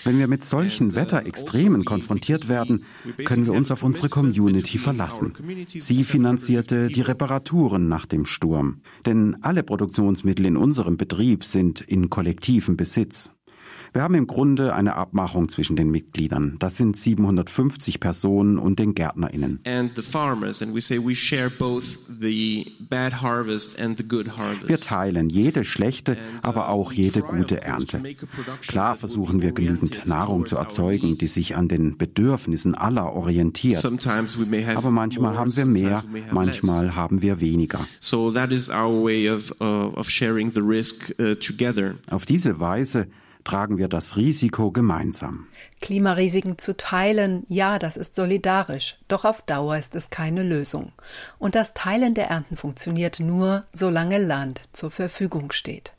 [0.04, 2.84] Wenn wir mit solchen uh, Wetterextremen konfrontiert werden,
[3.24, 5.34] können wir uns auf unsere Community verlassen.
[5.68, 8.82] Sie finanzierte die Reparaturen nach dem Sturm.
[9.06, 13.32] Denn alle Produktionsmittel in unserem Betrieb sind in kollektivem Besitz.
[13.92, 16.58] Wir haben im Grunde eine Abmachung zwischen den Mitgliedern.
[16.60, 19.60] Das sind 750 Personen und den GärtnerInnen.
[24.68, 28.04] Wir teilen jede schlechte, aber uh, auch jede gute Ernte.
[28.62, 33.84] Klar versuchen wir genügend Nahrung zu erzeugen, die sich an den Bedürfnissen aller orientiert.
[33.84, 37.80] Aber manchmal haben wir mehr, manchmal haben wir weniger.
[38.12, 39.94] Uh, uh,
[42.10, 43.08] Auf diese Weise
[43.44, 45.48] tragen wir das Risiko gemeinsam.
[45.82, 50.92] Klimarisiken zu teilen, ja, das ist solidarisch, doch auf Dauer ist es keine Lösung.
[51.38, 55.94] Und das Teilen der Ernten funktioniert nur, solange Land zur Verfügung steht.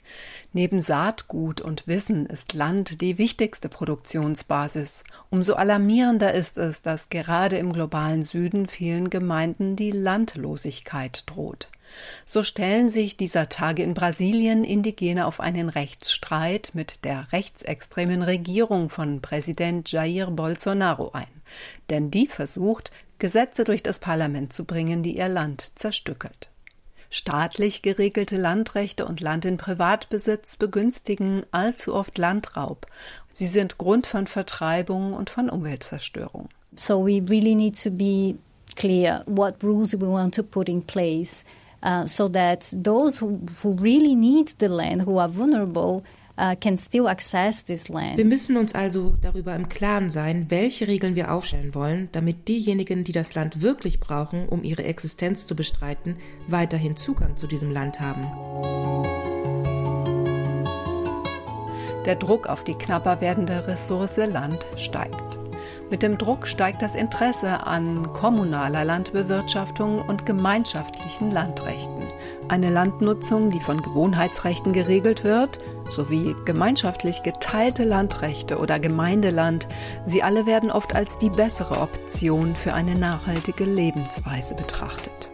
[0.53, 5.05] Neben Saatgut und Wissen ist Land die wichtigste Produktionsbasis.
[5.31, 11.69] Umso alarmierender ist es, dass gerade im globalen Süden vielen Gemeinden die Landlosigkeit droht.
[12.25, 18.91] So stellen sich dieser Tage in Brasilien Indigene auf einen Rechtsstreit mit der rechtsextremen Regierung
[18.91, 21.43] von Präsident Jair Bolsonaro ein.
[21.91, 26.50] Denn die versucht, Gesetze durch das Parlament zu bringen, die ihr Land zerstückelt.
[27.11, 32.87] Staatlich geregelte Landrechte und Land in Privatbesitz begünstigen allzu oft Landraub.
[33.33, 36.48] Sie sind Grund von Vertreibung und von Umweltzerstörung.
[36.77, 38.37] So we really need to be
[38.77, 41.44] clear what rules we want to put in place
[41.83, 46.04] uh, so that those who, who really need the land, who are vulnerable,
[46.41, 48.17] uh, can still access this land.
[48.17, 53.05] Wir müssen uns also darüber im Klaren sein, welche Regeln wir aufstellen wollen, damit diejenigen,
[53.05, 56.17] die das Land wirklich brauchen, um ihre Existenz zu bestreiten,
[56.49, 58.27] weiterhin Zugang zu diesem Land haben.
[62.07, 65.38] Der Druck auf die knapper werdende Ressource Land steigt.
[65.91, 72.05] Mit dem Druck steigt das Interesse an kommunaler Landbewirtschaftung und gemeinschaftlichen Landrechten.
[72.49, 75.59] Eine Landnutzung, die von Gewohnheitsrechten geregelt wird,
[75.91, 79.69] sowie gemeinschaftlich geteilte Landrechte oder Gemeindeland,
[80.07, 85.31] sie alle werden oft als die bessere Option für eine nachhaltige Lebensweise betrachtet.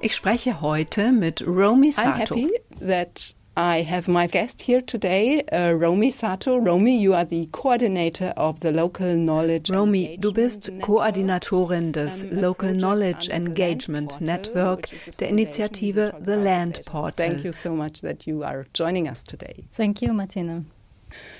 [0.00, 2.34] Ich spreche heute mit Romy Sato.
[2.34, 2.50] I'm happy
[2.80, 6.56] that I have my guest here today, uh, Romy Sato.
[6.58, 9.70] Romy, you are the coordinator of the Local Knowledge.
[9.70, 14.88] Romy, du bist Koordinatorin des Local Knowledge Engagement Network
[15.18, 17.28] der Initiative The Land Portal.
[17.28, 19.64] Thank you so much that you are joining us today.
[19.72, 20.64] Thank you, Martina.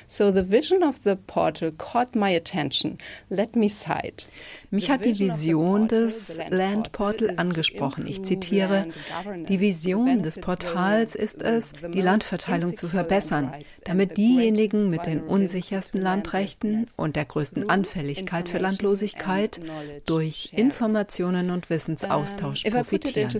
[0.08, 2.98] So the vision of the portal caught my attention.
[3.30, 4.28] Let me cite.
[4.72, 8.06] Mich hat die Vision des Land Portal angesprochen.
[8.06, 8.86] Ich zitiere,
[9.48, 13.52] die Vision des Portals ist es, die Landverteilung zu verbessern,
[13.84, 19.60] damit diejenigen mit den unsichersten Landrechten und der größten Anfälligkeit für Landlosigkeit
[20.06, 23.30] durch Informationen und Wissensaustausch profitieren.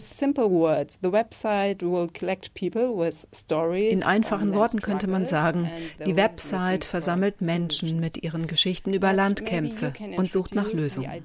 [3.90, 5.70] In einfachen Worten könnte man sagen,
[6.04, 11.19] die Website versammelt Menschen mit ihren Geschichten über Landkämpfe und sucht nach Lösungen.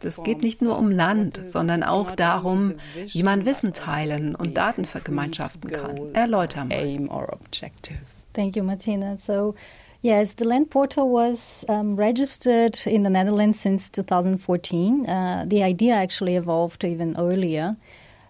[0.00, 4.84] Es geht nicht nur um Land, sondern auch darum, wie man Wissen teilen und Daten
[4.84, 6.14] vergemeinschaften kann.
[6.14, 6.98] Erläuter mal.
[8.32, 9.16] Thank you, Martina.
[9.16, 9.54] So,
[10.02, 15.04] Yes, the land portal was um, registered in the Netherlands since 2014.
[15.04, 17.76] Uh, the idea actually evolved even earlier.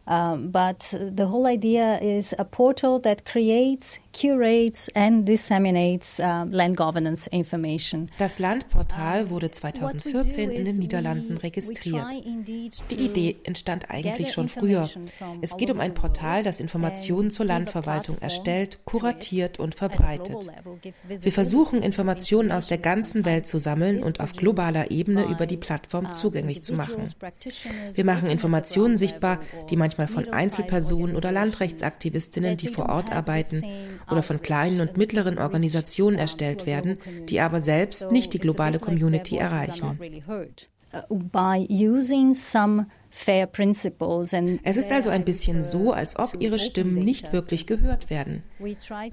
[0.07, 6.77] Um, but the whole idea is a portal that creates curates and disseminates uh, land
[6.77, 8.11] governance information.
[8.19, 12.07] Das Landportal wurde 2014 in den Niederlanden registriert.
[12.91, 14.89] Die Idee entstand eigentlich schon früher.
[15.43, 20.51] Es geht um ein Portal, das Informationen zur Landverwaltung erstellt, kuratiert und verbreitet.
[21.09, 25.59] Wir versuchen, Informationen aus der ganzen Welt zu sammeln und auf globaler Ebene über die
[25.59, 27.05] Plattform zugänglich zu machen.
[27.93, 33.63] Wir machen Informationen sichtbar, die manchmal von Einzelpersonen oder Landrechtsaktivistinnen, die vor Ort arbeiten,
[34.11, 36.99] oder von kleinen und mittleren Organisationen erstellt werden,
[37.29, 39.99] die aber selbst nicht die globale Community erreichen.
[41.09, 42.87] By using some
[44.63, 48.43] es ist also ein bisschen so, als ob ihre Stimmen nicht wirklich gehört werden.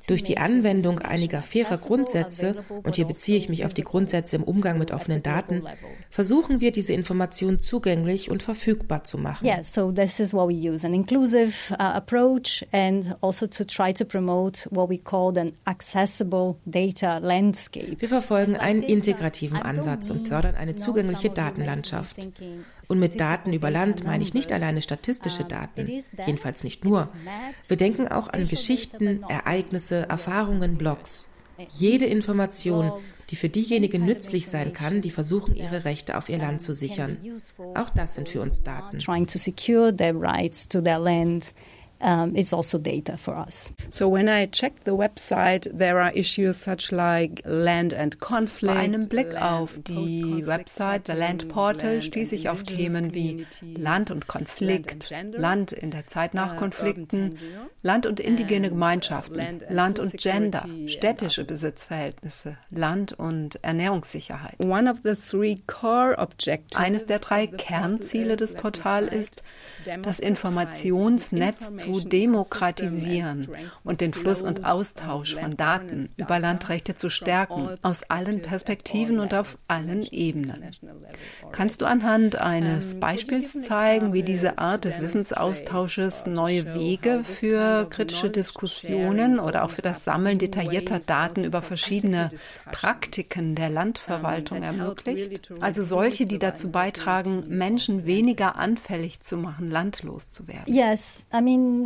[0.07, 4.43] Durch die Anwendung einiger fairer Grundsätze, und hier beziehe ich mich auf die Grundsätze im
[4.43, 5.63] Umgang mit offenen Daten,
[6.09, 9.45] versuchen wir, diese Informationen zugänglich und verfügbar zu machen.
[9.45, 13.93] Yeah, so this is what we use, an inclusive uh, approach and also to try
[13.93, 17.95] to promote what we call an accessible data landscape.
[17.99, 22.17] Wir verfolgen einen integrativen Ansatz und fördern eine zugängliche Datenlandschaft.
[22.89, 25.87] Und mit Daten über Land Land meine ich nicht alleine statistische Daten,
[26.25, 27.07] jedenfalls nicht nur.
[27.67, 31.29] Wir denken auch an Geschichten, Ereignisse, Erfahrungen, Blogs.
[31.69, 32.91] Jede Information,
[33.29, 37.17] die für diejenigen nützlich sein kann, die versuchen, ihre Rechte auf ihr Land zu sichern.
[37.75, 38.97] Auch das sind für uns Daten.
[42.05, 43.71] Um, is also data for us.
[43.89, 48.75] So when I check the website, there are issues such like land and conflict.
[48.75, 54.11] Bei einem Blick auf die Website, der Land Portal, stieß ich auf Themen wie Land
[54.11, 57.37] und Konflikt, Land in der Zeit nach uh, Konflikten,
[57.83, 64.57] Land und indigene Gemeinschaften, Land und Gender, städtische Besitzverhältnisse, Land und Ernährungssicherheit.
[66.75, 69.43] Eines der drei Kernziele des Portals ist,
[70.01, 73.47] das Informationsnetz zu demokratisieren
[73.83, 79.33] und den Fluss und Austausch von Daten über Landrechte zu stärken, aus allen Perspektiven und
[79.33, 80.71] auf allen Ebenen.
[81.51, 88.29] Kannst du anhand eines Beispiels zeigen, wie diese Art des Wissensaustausches neue Wege für kritische
[88.29, 92.29] Diskussionen oder auch für das Sammeln detaillierter Daten über verschiedene
[92.71, 95.51] Praktiken der Landverwaltung ermöglicht?
[95.59, 100.73] Also solche, die dazu beitragen, Menschen weniger anfällig zu machen, landlos zu werden.
[100.73, 101.82] Yes, I mean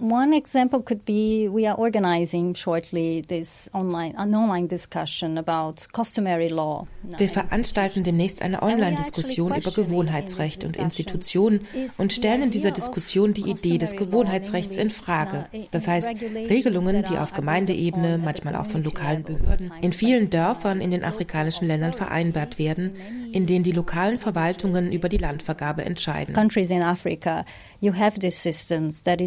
[0.00, 6.48] one example could be we are organizing shortly this online an online discussion about customary
[6.48, 6.86] law.
[7.18, 11.66] Wir veranstalten demnächst eine Online-Diskussion über Gewohnheitsrecht und Institutionen
[11.98, 15.46] und stellen in dieser Diskussion die Idee des Gewohnheitsrechts in Frage.
[15.70, 20.90] Das heißt, Regelungen, die auf Gemeindeebene, manchmal auch von lokalen Behörden, in vielen Dörfern in
[20.90, 22.96] den afrikanischen Ländern vereinbart werden,
[23.32, 26.34] in denen die lokalen Verwaltungen über die Landvergabe entscheiden.
[26.34, 27.44] Countries in Africa,
[27.80, 29.20] you have these systems that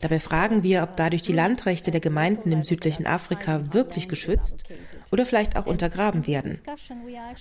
[0.00, 4.64] Dabei fragen wir, ob dadurch die Landrechte der Gemeinden im südlichen Afrika wirklich geschützt
[5.10, 6.60] oder vielleicht auch untergraben werden.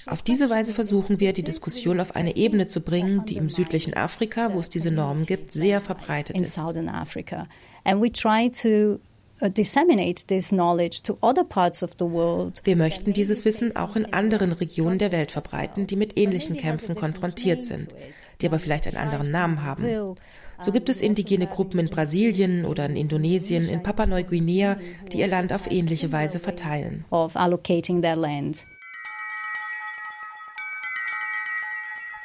[0.07, 3.93] Auf diese Weise versuchen wir, die Diskussion auf eine Ebene zu bringen, die im südlichen
[3.93, 6.59] Afrika, wo es diese Normen gibt, sehr verbreitet ist.
[12.63, 16.95] Wir möchten dieses Wissen auch in anderen Regionen der Welt verbreiten, die mit ähnlichen Kämpfen
[16.95, 17.87] konfrontiert sind,
[18.39, 19.81] die aber vielleicht einen anderen Namen haben.
[20.61, 24.77] So gibt es indigene Gruppen in Brasilien oder in Indonesien, in Papua-Neuguinea,
[25.11, 27.03] die ihr Land auf ähnliche Weise verteilen.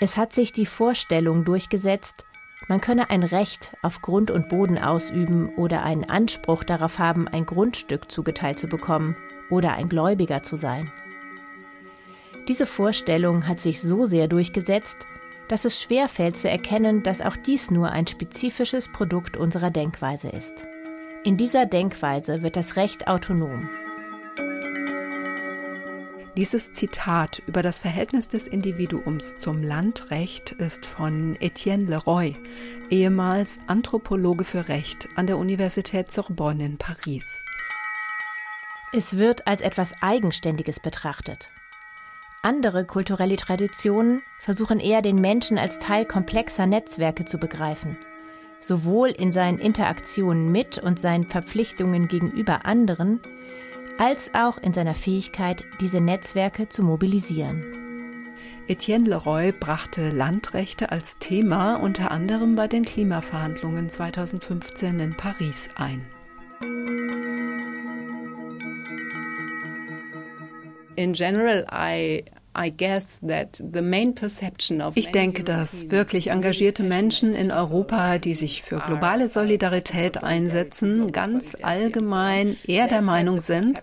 [0.01, 2.27] Es hat sich die Vorstellung durchgesetzt,
[2.69, 7.47] man könne ein Recht auf Grund und Boden ausüben oder einen Anspruch darauf haben, ein
[7.47, 9.17] Grundstück zugeteilt zu bekommen
[9.51, 10.91] oder ein Gläubiger zu sein.
[12.49, 15.07] Diese Vorstellung hat sich so sehr durchgesetzt,
[15.49, 20.29] dass es schwer fällt zu erkennen, dass auch dies nur ein spezifisches Produkt unserer Denkweise
[20.29, 20.55] ist.
[21.25, 23.69] In dieser Denkweise wird das Recht autonom.
[26.37, 32.37] Dieses Zitat über das Verhältnis des Individuums zum Landrecht ist von Etienne Leroy,
[32.91, 37.43] ehemals Anthropologe für Recht an der Universität Sorbonne in Paris.
[38.93, 41.49] Es wird als etwas Eigenständiges betrachtet.
[42.47, 47.99] Andere kulturelle Traditionen versuchen eher den Menschen als Teil komplexer Netzwerke zu begreifen,
[48.61, 53.19] sowohl in seinen Interaktionen mit und seinen Verpflichtungen gegenüber anderen,
[53.99, 57.67] als auch in seiner Fähigkeit, diese Netzwerke zu mobilisieren.
[58.69, 66.07] Etienne Leroy brachte Landrechte als Thema unter anderem bei den Klimaverhandlungen 2015 in Paris ein.
[70.95, 72.25] In general, I
[74.95, 81.57] ich denke, dass wirklich engagierte Menschen in Europa, die sich für globale Solidarität einsetzen, ganz
[81.61, 83.83] allgemein eher der Meinung sind,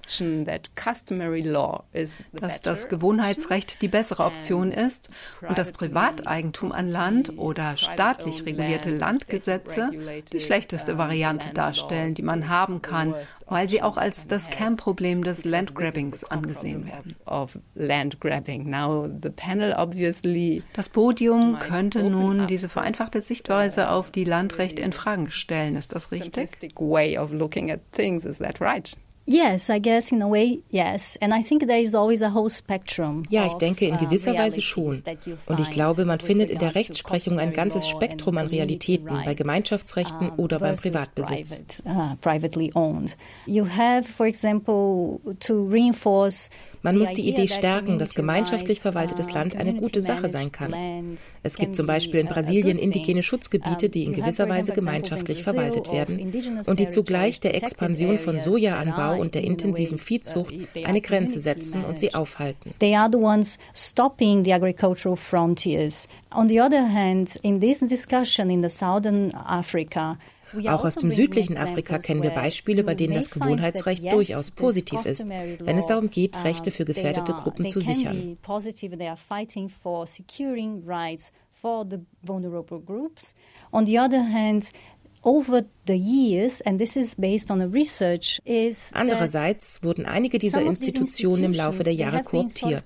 [2.33, 5.09] dass das Gewohnheitsrecht die bessere Option ist
[5.47, 9.91] und das Privateigentum an Land oder staatlich regulierte Landgesetze
[10.31, 13.13] die schlechteste Variante darstellen, die man haben kann,
[13.47, 17.15] weil sie auch als das Kernproblem des Landgrabbings angesehen werden.
[20.73, 25.75] Das Podium könnte nun diese vereinfachte Sichtweise auf die Landrechte in Frage stellen.
[25.75, 26.49] Ist das richtig?
[29.25, 31.17] Yes, I guess in a way, yes.
[31.21, 33.23] And I think there is always a whole spectrum.
[33.29, 35.01] Ja, ich denke in uh, gewisser Weise schon.
[35.45, 40.31] Und ich glaube, man findet in der Rechtsprechung ein ganzes Spektrum an Realitäten bei Gemeinschaftsrechten
[40.31, 41.81] oder beim Privatbesitz.
[41.85, 43.15] Uh, privately owned.
[43.45, 46.49] You have, for example, to reinforce
[46.83, 51.17] man muss die Idee stärken, dass gemeinschaftlich verwaltetes Land eine gute Sache sein kann.
[51.41, 56.31] Es gibt zum Beispiel in Brasilien indigene Schutzgebiete, die in gewisser Weise gemeinschaftlich verwaltet werden
[56.67, 60.53] und die zugleich der Expansion von Sojaanbau und der intensiven Viehzucht
[60.83, 62.73] eine Grenze setzen und sie aufhalten.
[62.79, 66.07] They are the ones stopping the agricultural frontiers.
[66.35, 70.17] On the other hand, in this discussion in the southern Africa,
[70.69, 75.27] auch aus dem südlichen Afrika kennen wir Beispiele, bei denen das Gewohnheitsrecht durchaus positiv ist,
[75.27, 78.37] wenn es darum geht, Rechte für gefährdete Gruppen zu sichern.
[83.71, 84.71] On the other hand,
[88.93, 92.83] Andererseits wurden einige dieser Institutionen im Laufe der Jahre kooptiert.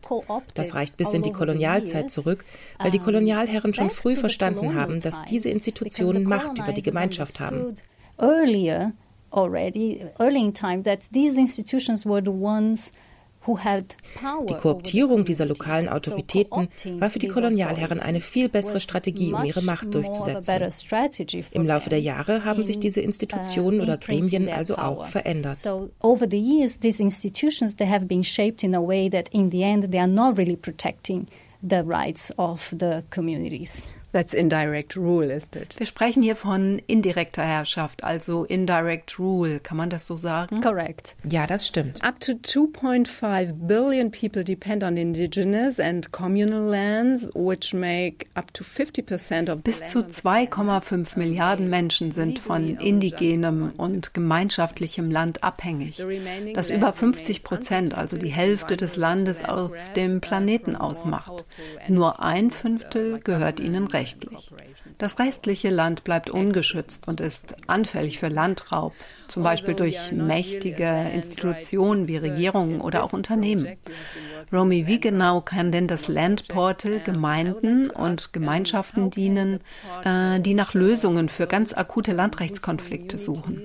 [0.54, 2.46] Das reicht bis in die Kolonialzeit zurück,
[2.78, 7.74] weil die Kolonialherren schon früh verstanden haben, dass diese Institutionen Macht über die Gemeinschaft haben.
[8.20, 8.94] Earlier
[9.32, 12.92] already, early in time, that these institutions were the ones
[14.48, 16.68] die Kooptierung dieser lokalen Autoritäten
[17.00, 20.72] war für die Kolonialherren eine viel bessere Strategie, um ihre Macht durchzusetzen.
[21.52, 25.60] Im Laufe der Jahre haben sich diese Institutionen oder Gremien also auch verändert.
[34.18, 35.76] That's indirect rule, isn't it?
[35.78, 39.60] Wir sprechen hier von indirekter Herrschaft, also indirect rule.
[39.60, 40.60] Kann man das so sagen?
[40.62, 41.16] Correct.
[41.24, 42.04] Ja, das stimmt.
[42.04, 48.64] Up to 2.5 billion people depend on indigenous and communal lands, which make up to
[48.64, 56.04] 50% of Bis zu 2,5 Milliarden Menschen sind von indigenem und gemeinschaftlichem Land abhängig.
[56.56, 61.46] Das über 50 Prozent, also die Hälfte des Landes auf dem Planeten ausmacht.
[61.88, 64.52] Nur ein Fünftel gehört ihnen recht rechtlich.
[64.98, 68.94] Das restliche Land bleibt ungeschützt und ist anfällig für Landraub,
[69.28, 73.78] zum Beispiel durch mächtige Institutionen wie Regierungen oder auch Unternehmen.
[74.52, 79.60] Romy, wie genau kann denn das Land Portal Gemeinden und Gemeinschaften dienen,
[80.06, 83.62] äh, die nach Lösungen für ganz akute Landrechtskonflikte suchen?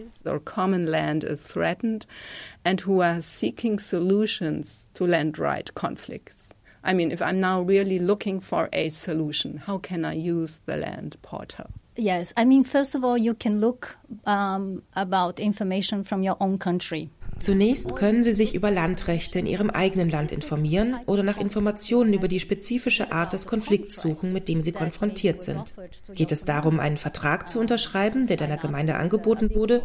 [5.84, 6.51] and.
[6.84, 10.76] I mean, if I'm now really looking for a solution, how can I use the
[10.76, 11.66] land portal?
[11.96, 16.58] Yes, I mean, first of all, you can look um, about information from your own
[16.58, 17.10] country.
[17.38, 22.28] Zunächst können Sie sich über Landrechte in Ihrem eigenen Land informieren oder nach Informationen über
[22.28, 25.74] die spezifische Art des Konflikts suchen, mit dem Sie konfrontiert sind.
[26.14, 29.82] Geht es darum, einen Vertrag zu unterschreiben, der deiner Gemeinde angeboten wurde,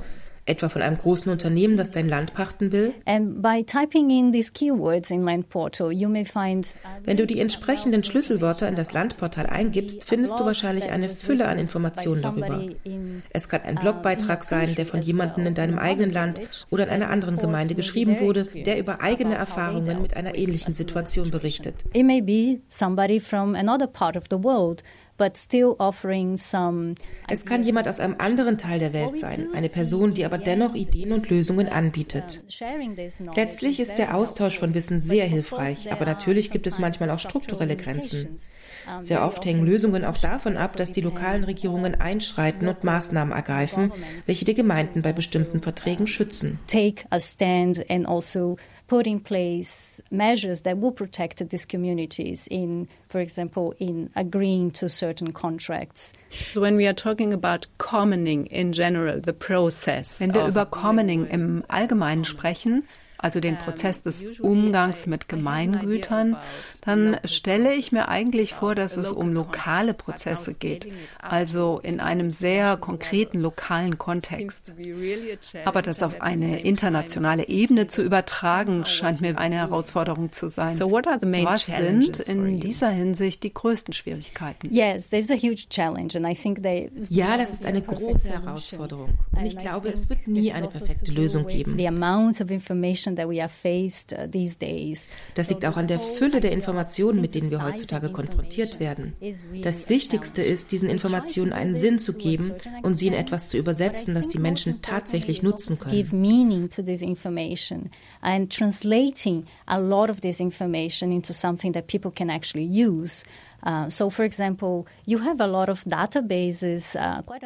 [0.47, 2.93] etwa von einem großen Unternehmen, das dein Land pachten will?
[3.05, 3.41] Wenn
[7.17, 12.21] du die entsprechenden Schlüsselwörter in das Landportal eingibst, findest du wahrscheinlich eine Fülle an Informationen
[12.21, 12.61] darüber.
[13.29, 17.09] Es kann ein Blogbeitrag sein, der von jemandem in deinem eigenen Land oder in einer
[17.09, 21.75] anderen Gemeinde geschrieben wurde, der über eigene Erfahrungen mit einer ähnlichen Situation berichtet.
[21.93, 24.83] It may be somebody from another part of the world
[27.27, 30.75] es kann jemand aus einem anderen Teil der Welt sein, eine Person, die aber dennoch
[30.75, 32.43] Ideen und Lösungen anbietet.
[33.35, 37.75] Letztlich ist der Austausch von Wissen sehr hilfreich, aber natürlich gibt es manchmal auch strukturelle
[37.75, 38.37] Grenzen.
[39.01, 43.91] Sehr oft hängen Lösungen auch davon ab, dass die lokalen Regierungen einschreiten und Maßnahmen ergreifen,
[44.25, 46.59] welche die Gemeinden bei bestimmten Verträgen schützen.
[46.67, 48.57] Take a stand and also
[48.87, 54.89] put in place measures that will protect these communities in, for example, in agreeing to
[54.89, 56.13] certain contracts.
[56.53, 60.19] So when we are talking about commoning in general, the process.
[60.19, 62.83] Wenn wir über Commoning im Allgemeinen sprechen,
[63.17, 66.37] also den Prozess des Umgangs mit Gemeingütern,
[66.87, 70.87] dann stelle ich mir eigentlich vor, dass es um lokale Prozesse geht,
[71.19, 74.73] also in einem sehr konkreten lokalen Kontext.
[75.65, 80.79] Aber das auf eine internationale Ebene zu übertragen, scheint mir eine Herausforderung zu sein.
[80.79, 84.73] Was sind in dieser Hinsicht die größten Schwierigkeiten?
[87.09, 89.09] Ja, das ist eine große Herausforderung.
[89.33, 91.77] Und ich glaube, es wird nie eine perfekte Lösung geben.
[95.35, 99.15] Das liegt auch an der Fülle der Informationen Informationen, mit denen wir heutzutage konfrontiert werden.
[99.63, 102.53] Das Wichtigste ist, diesen Informationen einen Sinn zu geben
[102.83, 105.95] und sie in etwas zu übersetzen, das die Menschen tatsächlich nutzen können.
[105.95, 107.89] Give meaning to this information
[108.21, 113.23] and translating a lot of this information into something that people can actually use.
[113.65, 113.89] Uh, uh,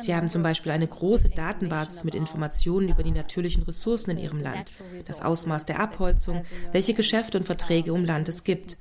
[0.02, 4.40] Sie haben zum Beispiel eine große Datenbasis mit Informationen über die natürlichen Ressourcen in Ihrem
[4.40, 4.72] Land,
[5.08, 8.78] das Ausmaß der Abholzung, welche Geschäfte und Verträge um Land es gibt,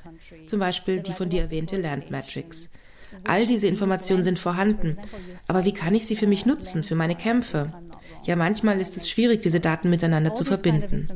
[0.47, 2.71] zum Beispiel die von dir erwähnte Land Matrix.
[3.25, 4.97] All diese Informationen sind vorhanden,
[5.49, 7.73] aber wie kann ich sie für mich nutzen, für meine Kämpfe?
[8.25, 11.09] Ja, manchmal ist es schwierig, diese Daten miteinander zu verbinden.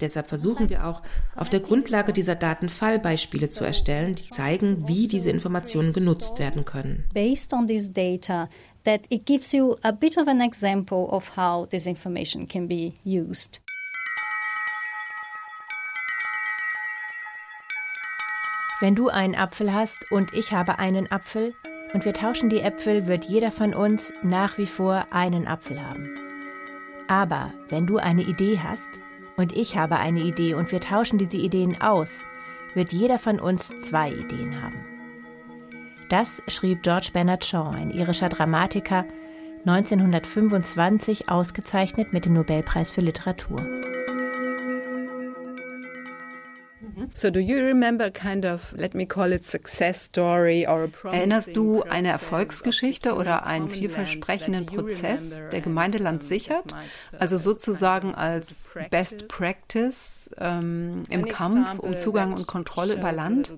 [0.00, 1.02] Deshalb versuchen wir auch,
[1.34, 6.64] auf der Grundlage dieser Daten Fallbeispiele zu erstellen, die zeigen, wie diese Informationen genutzt werden
[6.64, 7.04] können.
[7.12, 8.48] Based on this data,
[8.84, 12.94] that it gives you a bit of an example of how this information can be
[13.04, 13.60] used.
[18.80, 21.54] Wenn du einen Apfel hast und ich habe einen Apfel
[21.92, 26.08] und wir tauschen die Äpfel, wird jeder von uns nach wie vor einen Apfel haben.
[27.06, 28.88] Aber wenn du eine Idee hast
[29.36, 32.10] und ich habe eine Idee und wir tauschen diese Ideen aus,
[32.74, 34.99] wird jeder von uns zwei Ideen haben.
[36.10, 39.04] Das schrieb George Bernard Shaw, ein irischer Dramatiker,
[39.64, 43.64] 1925 ausgezeichnet mit dem Nobelpreis für Literatur.
[51.12, 56.74] Erinnerst du eine Erfolgsgeschichte oder einen vielversprechenden Prozess, der Gemeindeland sichert?
[57.18, 63.54] Also sozusagen als Best Practice ähm, im Kampf um Zugang und Kontrolle über Land?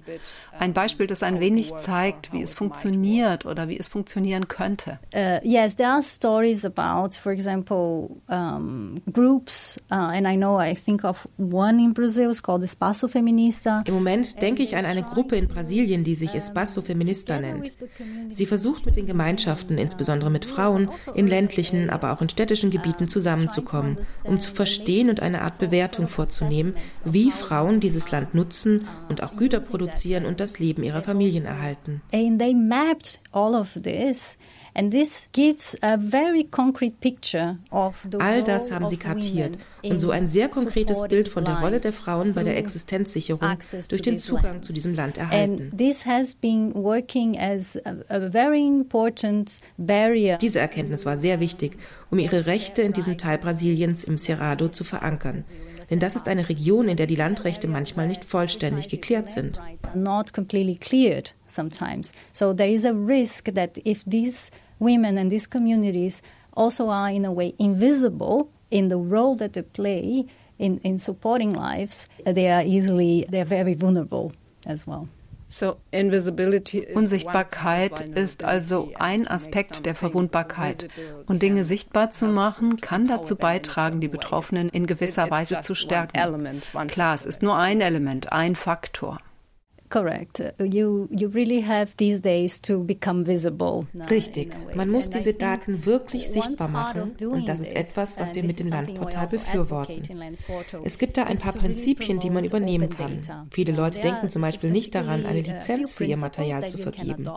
[0.59, 4.99] Ein Beispiel, das ein wenig zeigt, wie es funktioniert oder wie es funktionieren könnte.
[5.15, 10.75] Uh, yes, there are stories about, for example, um, groups, uh, and I know I
[10.75, 13.32] think of one in Brazil, it's called Espaço Feminino.
[13.85, 17.71] Im Moment denke ich an eine Gruppe in Brasilien, die sich Espaço Feminista nennt.
[18.31, 23.09] Sie versucht mit den Gemeinschaften, insbesondere mit Frauen, in ländlichen, aber auch in städtischen Gebieten
[23.09, 26.75] zusammenzukommen, um zu verstehen und eine Art Bewertung vorzunehmen,
[27.05, 32.03] wie Frauen dieses Land nutzen und auch Güter produzieren und das Leben ihrer Familien erhalten.
[32.13, 34.37] And they mapped all of this
[38.19, 41.93] All das haben sie kartiert und so ein sehr konkretes Bild von der Rolle der
[41.93, 43.49] Frauen bei der Existenzsicherung
[43.89, 45.71] durch den Zugang zu diesem Land erhalten.
[50.41, 51.77] Diese Erkenntnis war sehr wichtig,
[52.11, 55.45] um ihre Rechte in diesem Teil Brasiliens im Cerrado zu verankern.
[55.93, 59.61] Denn das ist eine Region, in der die Landrechte manchmal nicht vollständig geklärt sind.
[59.95, 62.15] Not completely cleared sometimes.
[62.33, 66.23] So there is a risk that if these women and these communities
[66.57, 70.25] also are in a way invisible in the role that they play
[70.59, 74.33] in, in supporting lives, they are easily, they are very vulnerable
[74.67, 75.09] as well.
[76.95, 80.89] Unsichtbarkeit ist also ein Aspekt der Verwundbarkeit.
[81.27, 86.63] Und Dinge sichtbar zu machen, kann dazu beitragen, die Betroffenen in gewisser Weise zu stärken.
[86.89, 89.19] Klar, es ist nur ein Element, ein Faktor.
[89.93, 90.41] Correct.
[90.59, 93.87] You, you really have these days to become visible.
[94.11, 94.55] Richtig.
[94.75, 98.69] Man muss diese Daten wirklich sichtbar machen und das ist etwas, was wir mit dem
[98.69, 100.03] Landportal befürworten.
[100.85, 103.21] Es gibt da ein paar Prinzipien, die man übernehmen kann.
[103.51, 107.29] Viele Leute denken zum Beispiel nicht daran, eine Lizenz für ihr Material zu vergeben.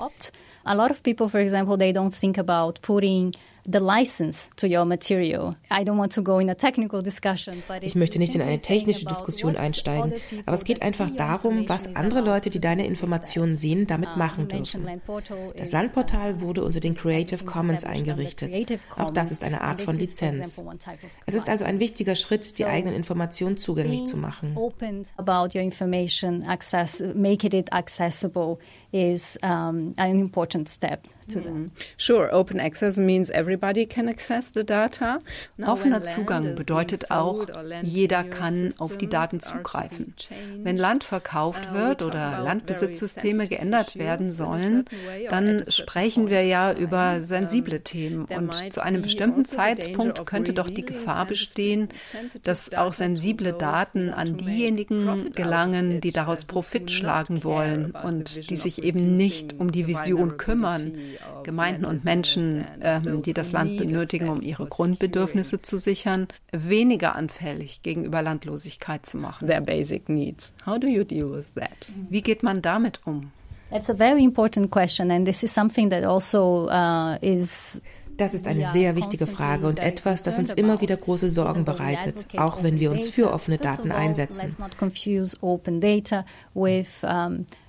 [0.64, 3.34] A lot of people, for example, they don't think about putting
[3.66, 5.56] the license to your material.
[5.72, 8.60] I don't want to go in a technical discussion, but ich möchte nicht in eine
[8.60, 10.14] technische Diskussion einsteigen,
[10.46, 14.86] aber es geht einfach darum, was andere Leute, die deine Informationen sehen, damit machen dürfen.
[15.58, 18.80] Das Landportal wurde unter den Creative Commons eingerichtet.
[18.98, 20.62] Auch das ist eine Art von Lizenz.
[21.26, 24.56] Es ist also ein wichtiger Schritt, die eigenen Informationen zugänglich zu machen.
[28.92, 31.72] Is um, an important step to them.
[31.98, 35.20] Sure, open access means everybody can access the data.
[35.62, 37.46] Offener Zugang bedeutet auch,
[37.82, 40.14] jeder kann auf die Daten zugreifen.
[40.64, 44.86] Wenn Land verkauft uh, wird oder Landbesitzsysteme geändert werden sollen,
[45.30, 48.26] dann sprechen wir ja über sensible Themen.
[48.26, 51.90] Und zu einem bestimmten Zeitpunkt könnte doch die Gefahr bestehen,
[52.44, 58.84] dass auch sensible Daten an diejenigen gelangen, die daraus Profit schlagen wollen und die sich
[58.86, 60.94] eben nicht um die Vision kümmern,
[61.44, 67.82] Gemeinden und Menschen, äh, die das Land benötigen, um ihre Grundbedürfnisse zu sichern, weniger anfällig
[67.82, 69.48] gegenüber Landlosigkeit zu machen.
[69.48, 70.54] Their basic needs.
[70.66, 71.92] How do you deal with that?
[72.10, 73.32] Wie geht man damit um?
[73.72, 77.82] That's a very important question and this is something that also uh, is
[78.18, 82.28] das ist eine sehr wichtige Frage und etwas, das uns immer wieder große Sorgen bereitet,
[82.38, 84.56] auch wenn wir uns für offene Daten einsetzen.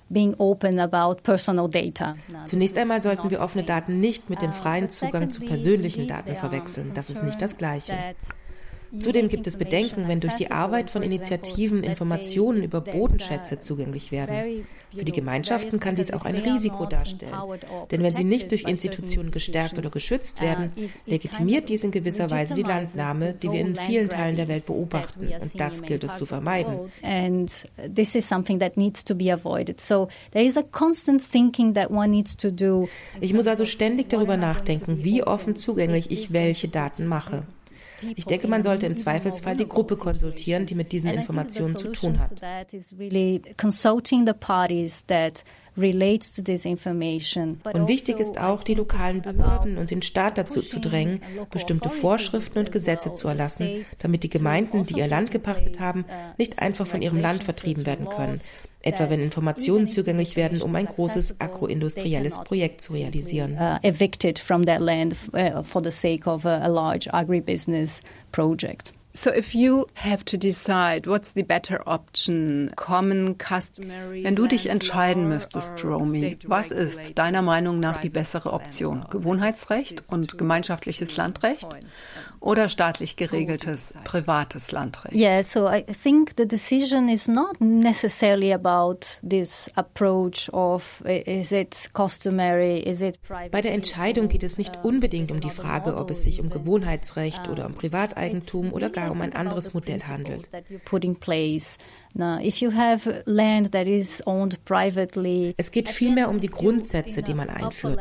[0.09, 2.15] Being open about personal data.
[2.45, 6.91] Zunächst einmal sollten wir offene Daten nicht mit dem freien Zugang zu persönlichen Daten verwechseln.
[6.93, 7.93] Das ist nicht das Gleiche.
[8.99, 14.65] Zudem gibt es Bedenken, wenn durch die Arbeit von Initiativen Informationen über Bodenschätze zugänglich werden.
[14.95, 17.35] Für die Gemeinschaften kann dies auch ein Risiko darstellen.
[17.91, 20.71] Denn wenn sie nicht durch Institutionen gestärkt oder geschützt werden,
[21.05, 25.27] legitimiert dies in gewisser Weise die Landnahme, die wir in vielen Teilen der Welt beobachten.
[25.27, 26.91] Und das gilt es zu vermeiden.
[27.01, 29.81] And this is something that needs to be avoided.
[29.81, 32.87] So there is a constant thinking that one needs to do.
[33.19, 37.43] Ich muss also ständig darüber nachdenken, wie offen zugänglich ich welche Daten mache.
[38.15, 42.19] Ich denke, man sollte im Zweifelsfall die Gruppe konsultieren, die mit diesen Informationen zu tun
[42.19, 42.31] hat.
[47.73, 51.21] Und wichtig ist auch, die lokalen Behörden und den Staat dazu zu drängen,
[51.51, 56.05] bestimmte Vorschriften und Gesetze zu erlassen, damit die Gemeinden, die ihr Land gepachtet haben,
[56.37, 58.41] nicht einfach von ihrem Land vertrieben werden können,
[58.87, 63.57] etwa wenn Informationen zugänglich werden, um ein großes agroindustrielles Projekt zu realisieren.
[63.59, 68.93] Uh, evicted from their land uh, for the sake of a large agribusiness project.
[69.17, 74.69] So if you have to decide what's the better option, common customary Wenn du dich
[74.69, 79.05] entscheiden müsstest, Romy, was ist deiner Meinung nach die bessere Option?
[79.09, 81.67] Gewohnheitsrecht und gemeinschaftliches Landrecht
[82.39, 85.15] oder staatlich geregeltes privates Landrecht?
[85.15, 91.89] Yeah, so I think the decision is not necessarily about this approach of is it
[91.93, 93.49] customary, is it private.
[93.51, 97.47] Bei der Entscheidung geht es nicht unbedingt um die Frage, ob es sich um Gewohnheitsrecht
[97.47, 100.49] oder um Privateigentum oder gar um ein anderes Modell handelt.
[105.57, 107.99] Es geht vielmehr um die Grundsätze, die man einführt.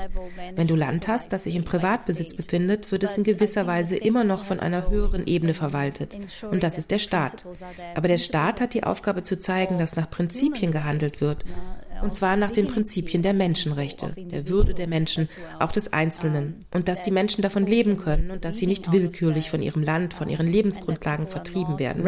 [0.54, 4.24] Wenn du Land hast, das sich in Privatbesitz befindet, wird es in gewisser Weise immer
[4.24, 6.16] noch von einer höheren Ebene verwaltet.
[6.50, 7.44] Und das ist der Staat.
[7.94, 11.44] Aber der Staat hat die Aufgabe zu zeigen, dass nach Prinzipien gehandelt wird.
[12.02, 15.28] Und zwar nach den Prinzipien der Menschenrechte, der Würde der Menschen,
[15.58, 16.66] auch des Einzelnen.
[16.70, 20.14] Und dass die Menschen davon leben können und dass sie nicht willkürlich von ihrem Land,
[20.14, 22.04] von ihren Lebensgrundlagen vertrieben werden.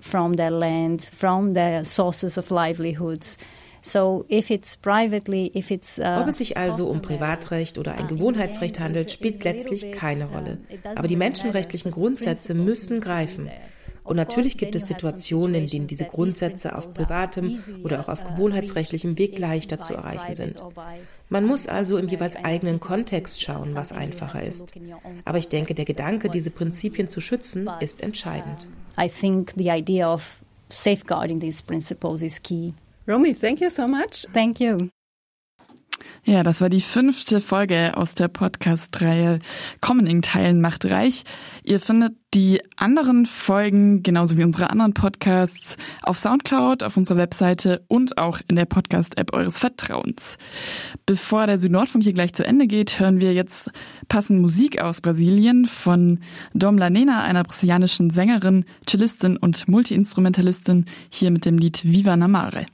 [0.00, 3.38] From their land, from their sources of livelihoods.
[3.80, 8.04] So if it's privately, if it's, uh, Ob es sich also um Privatrecht oder ein
[8.04, 10.58] uh, Gewohnheitsrecht handelt, spielt letztlich keine Rolle.
[10.94, 13.50] Aber die menschenrechtlichen Grundsätze müssen greifen.
[14.08, 19.18] Und natürlich gibt es Situationen, in denen diese Grundsätze auf privatem oder auch auf gewohnheitsrechtlichem
[19.18, 20.62] Weg leichter zu erreichen sind.
[21.28, 24.72] Man muss also im jeweils eigenen Kontext schauen, was einfacher ist.
[25.26, 28.66] Aber ich denke, der Gedanke, diese Prinzipien zu schützen, ist entscheidend.
[28.98, 32.74] I think the idea of safeguarding these principles is key.
[33.06, 34.26] Romy, thank you so much.
[34.34, 34.90] Thank you.
[36.28, 39.38] Ja, das war die fünfte Folge aus der Podcast-Reihe
[39.80, 41.24] Commoning Teilen macht reich.
[41.64, 47.82] Ihr findet die anderen Folgen, genauso wie unsere anderen Podcasts, auf Soundcloud, auf unserer Webseite
[47.88, 50.36] und auch in der Podcast-App eures Vertrauens.
[51.06, 53.70] Bevor der Südnordfunk hier gleich zu Ende geht, hören wir jetzt
[54.08, 56.20] passend Musik aus Brasilien von
[56.52, 62.66] Dom Lanena, einer brasilianischen Sängerin, Cellistin und Multiinstrumentalistin, hier mit dem Lied Viva Namare.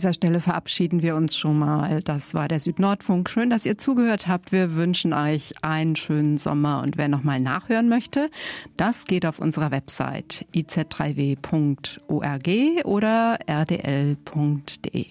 [0.00, 2.00] Dieser Stelle verabschieden wir uns schon mal.
[2.00, 3.28] Das war der Südnordfunk.
[3.28, 4.50] Schön, dass ihr zugehört habt.
[4.50, 6.80] Wir wünschen euch einen schönen Sommer.
[6.82, 8.30] Und wer nochmal nachhören möchte,
[8.78, 12.48] das geht auf unserer Website iz3w.org
[12.86, 15.06] oder rdl.de.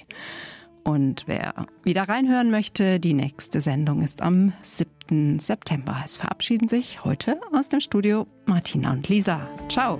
[0.83, 5.39] Und wer wieder reinhören möchte, die nächste Sendung ist am 7.
[5.39, 6.01] September.
[6.03, 9.47] Es verabschieden sich heute aus dem Studio Martina und Lisa.
[9.69, 9.99] Ciao.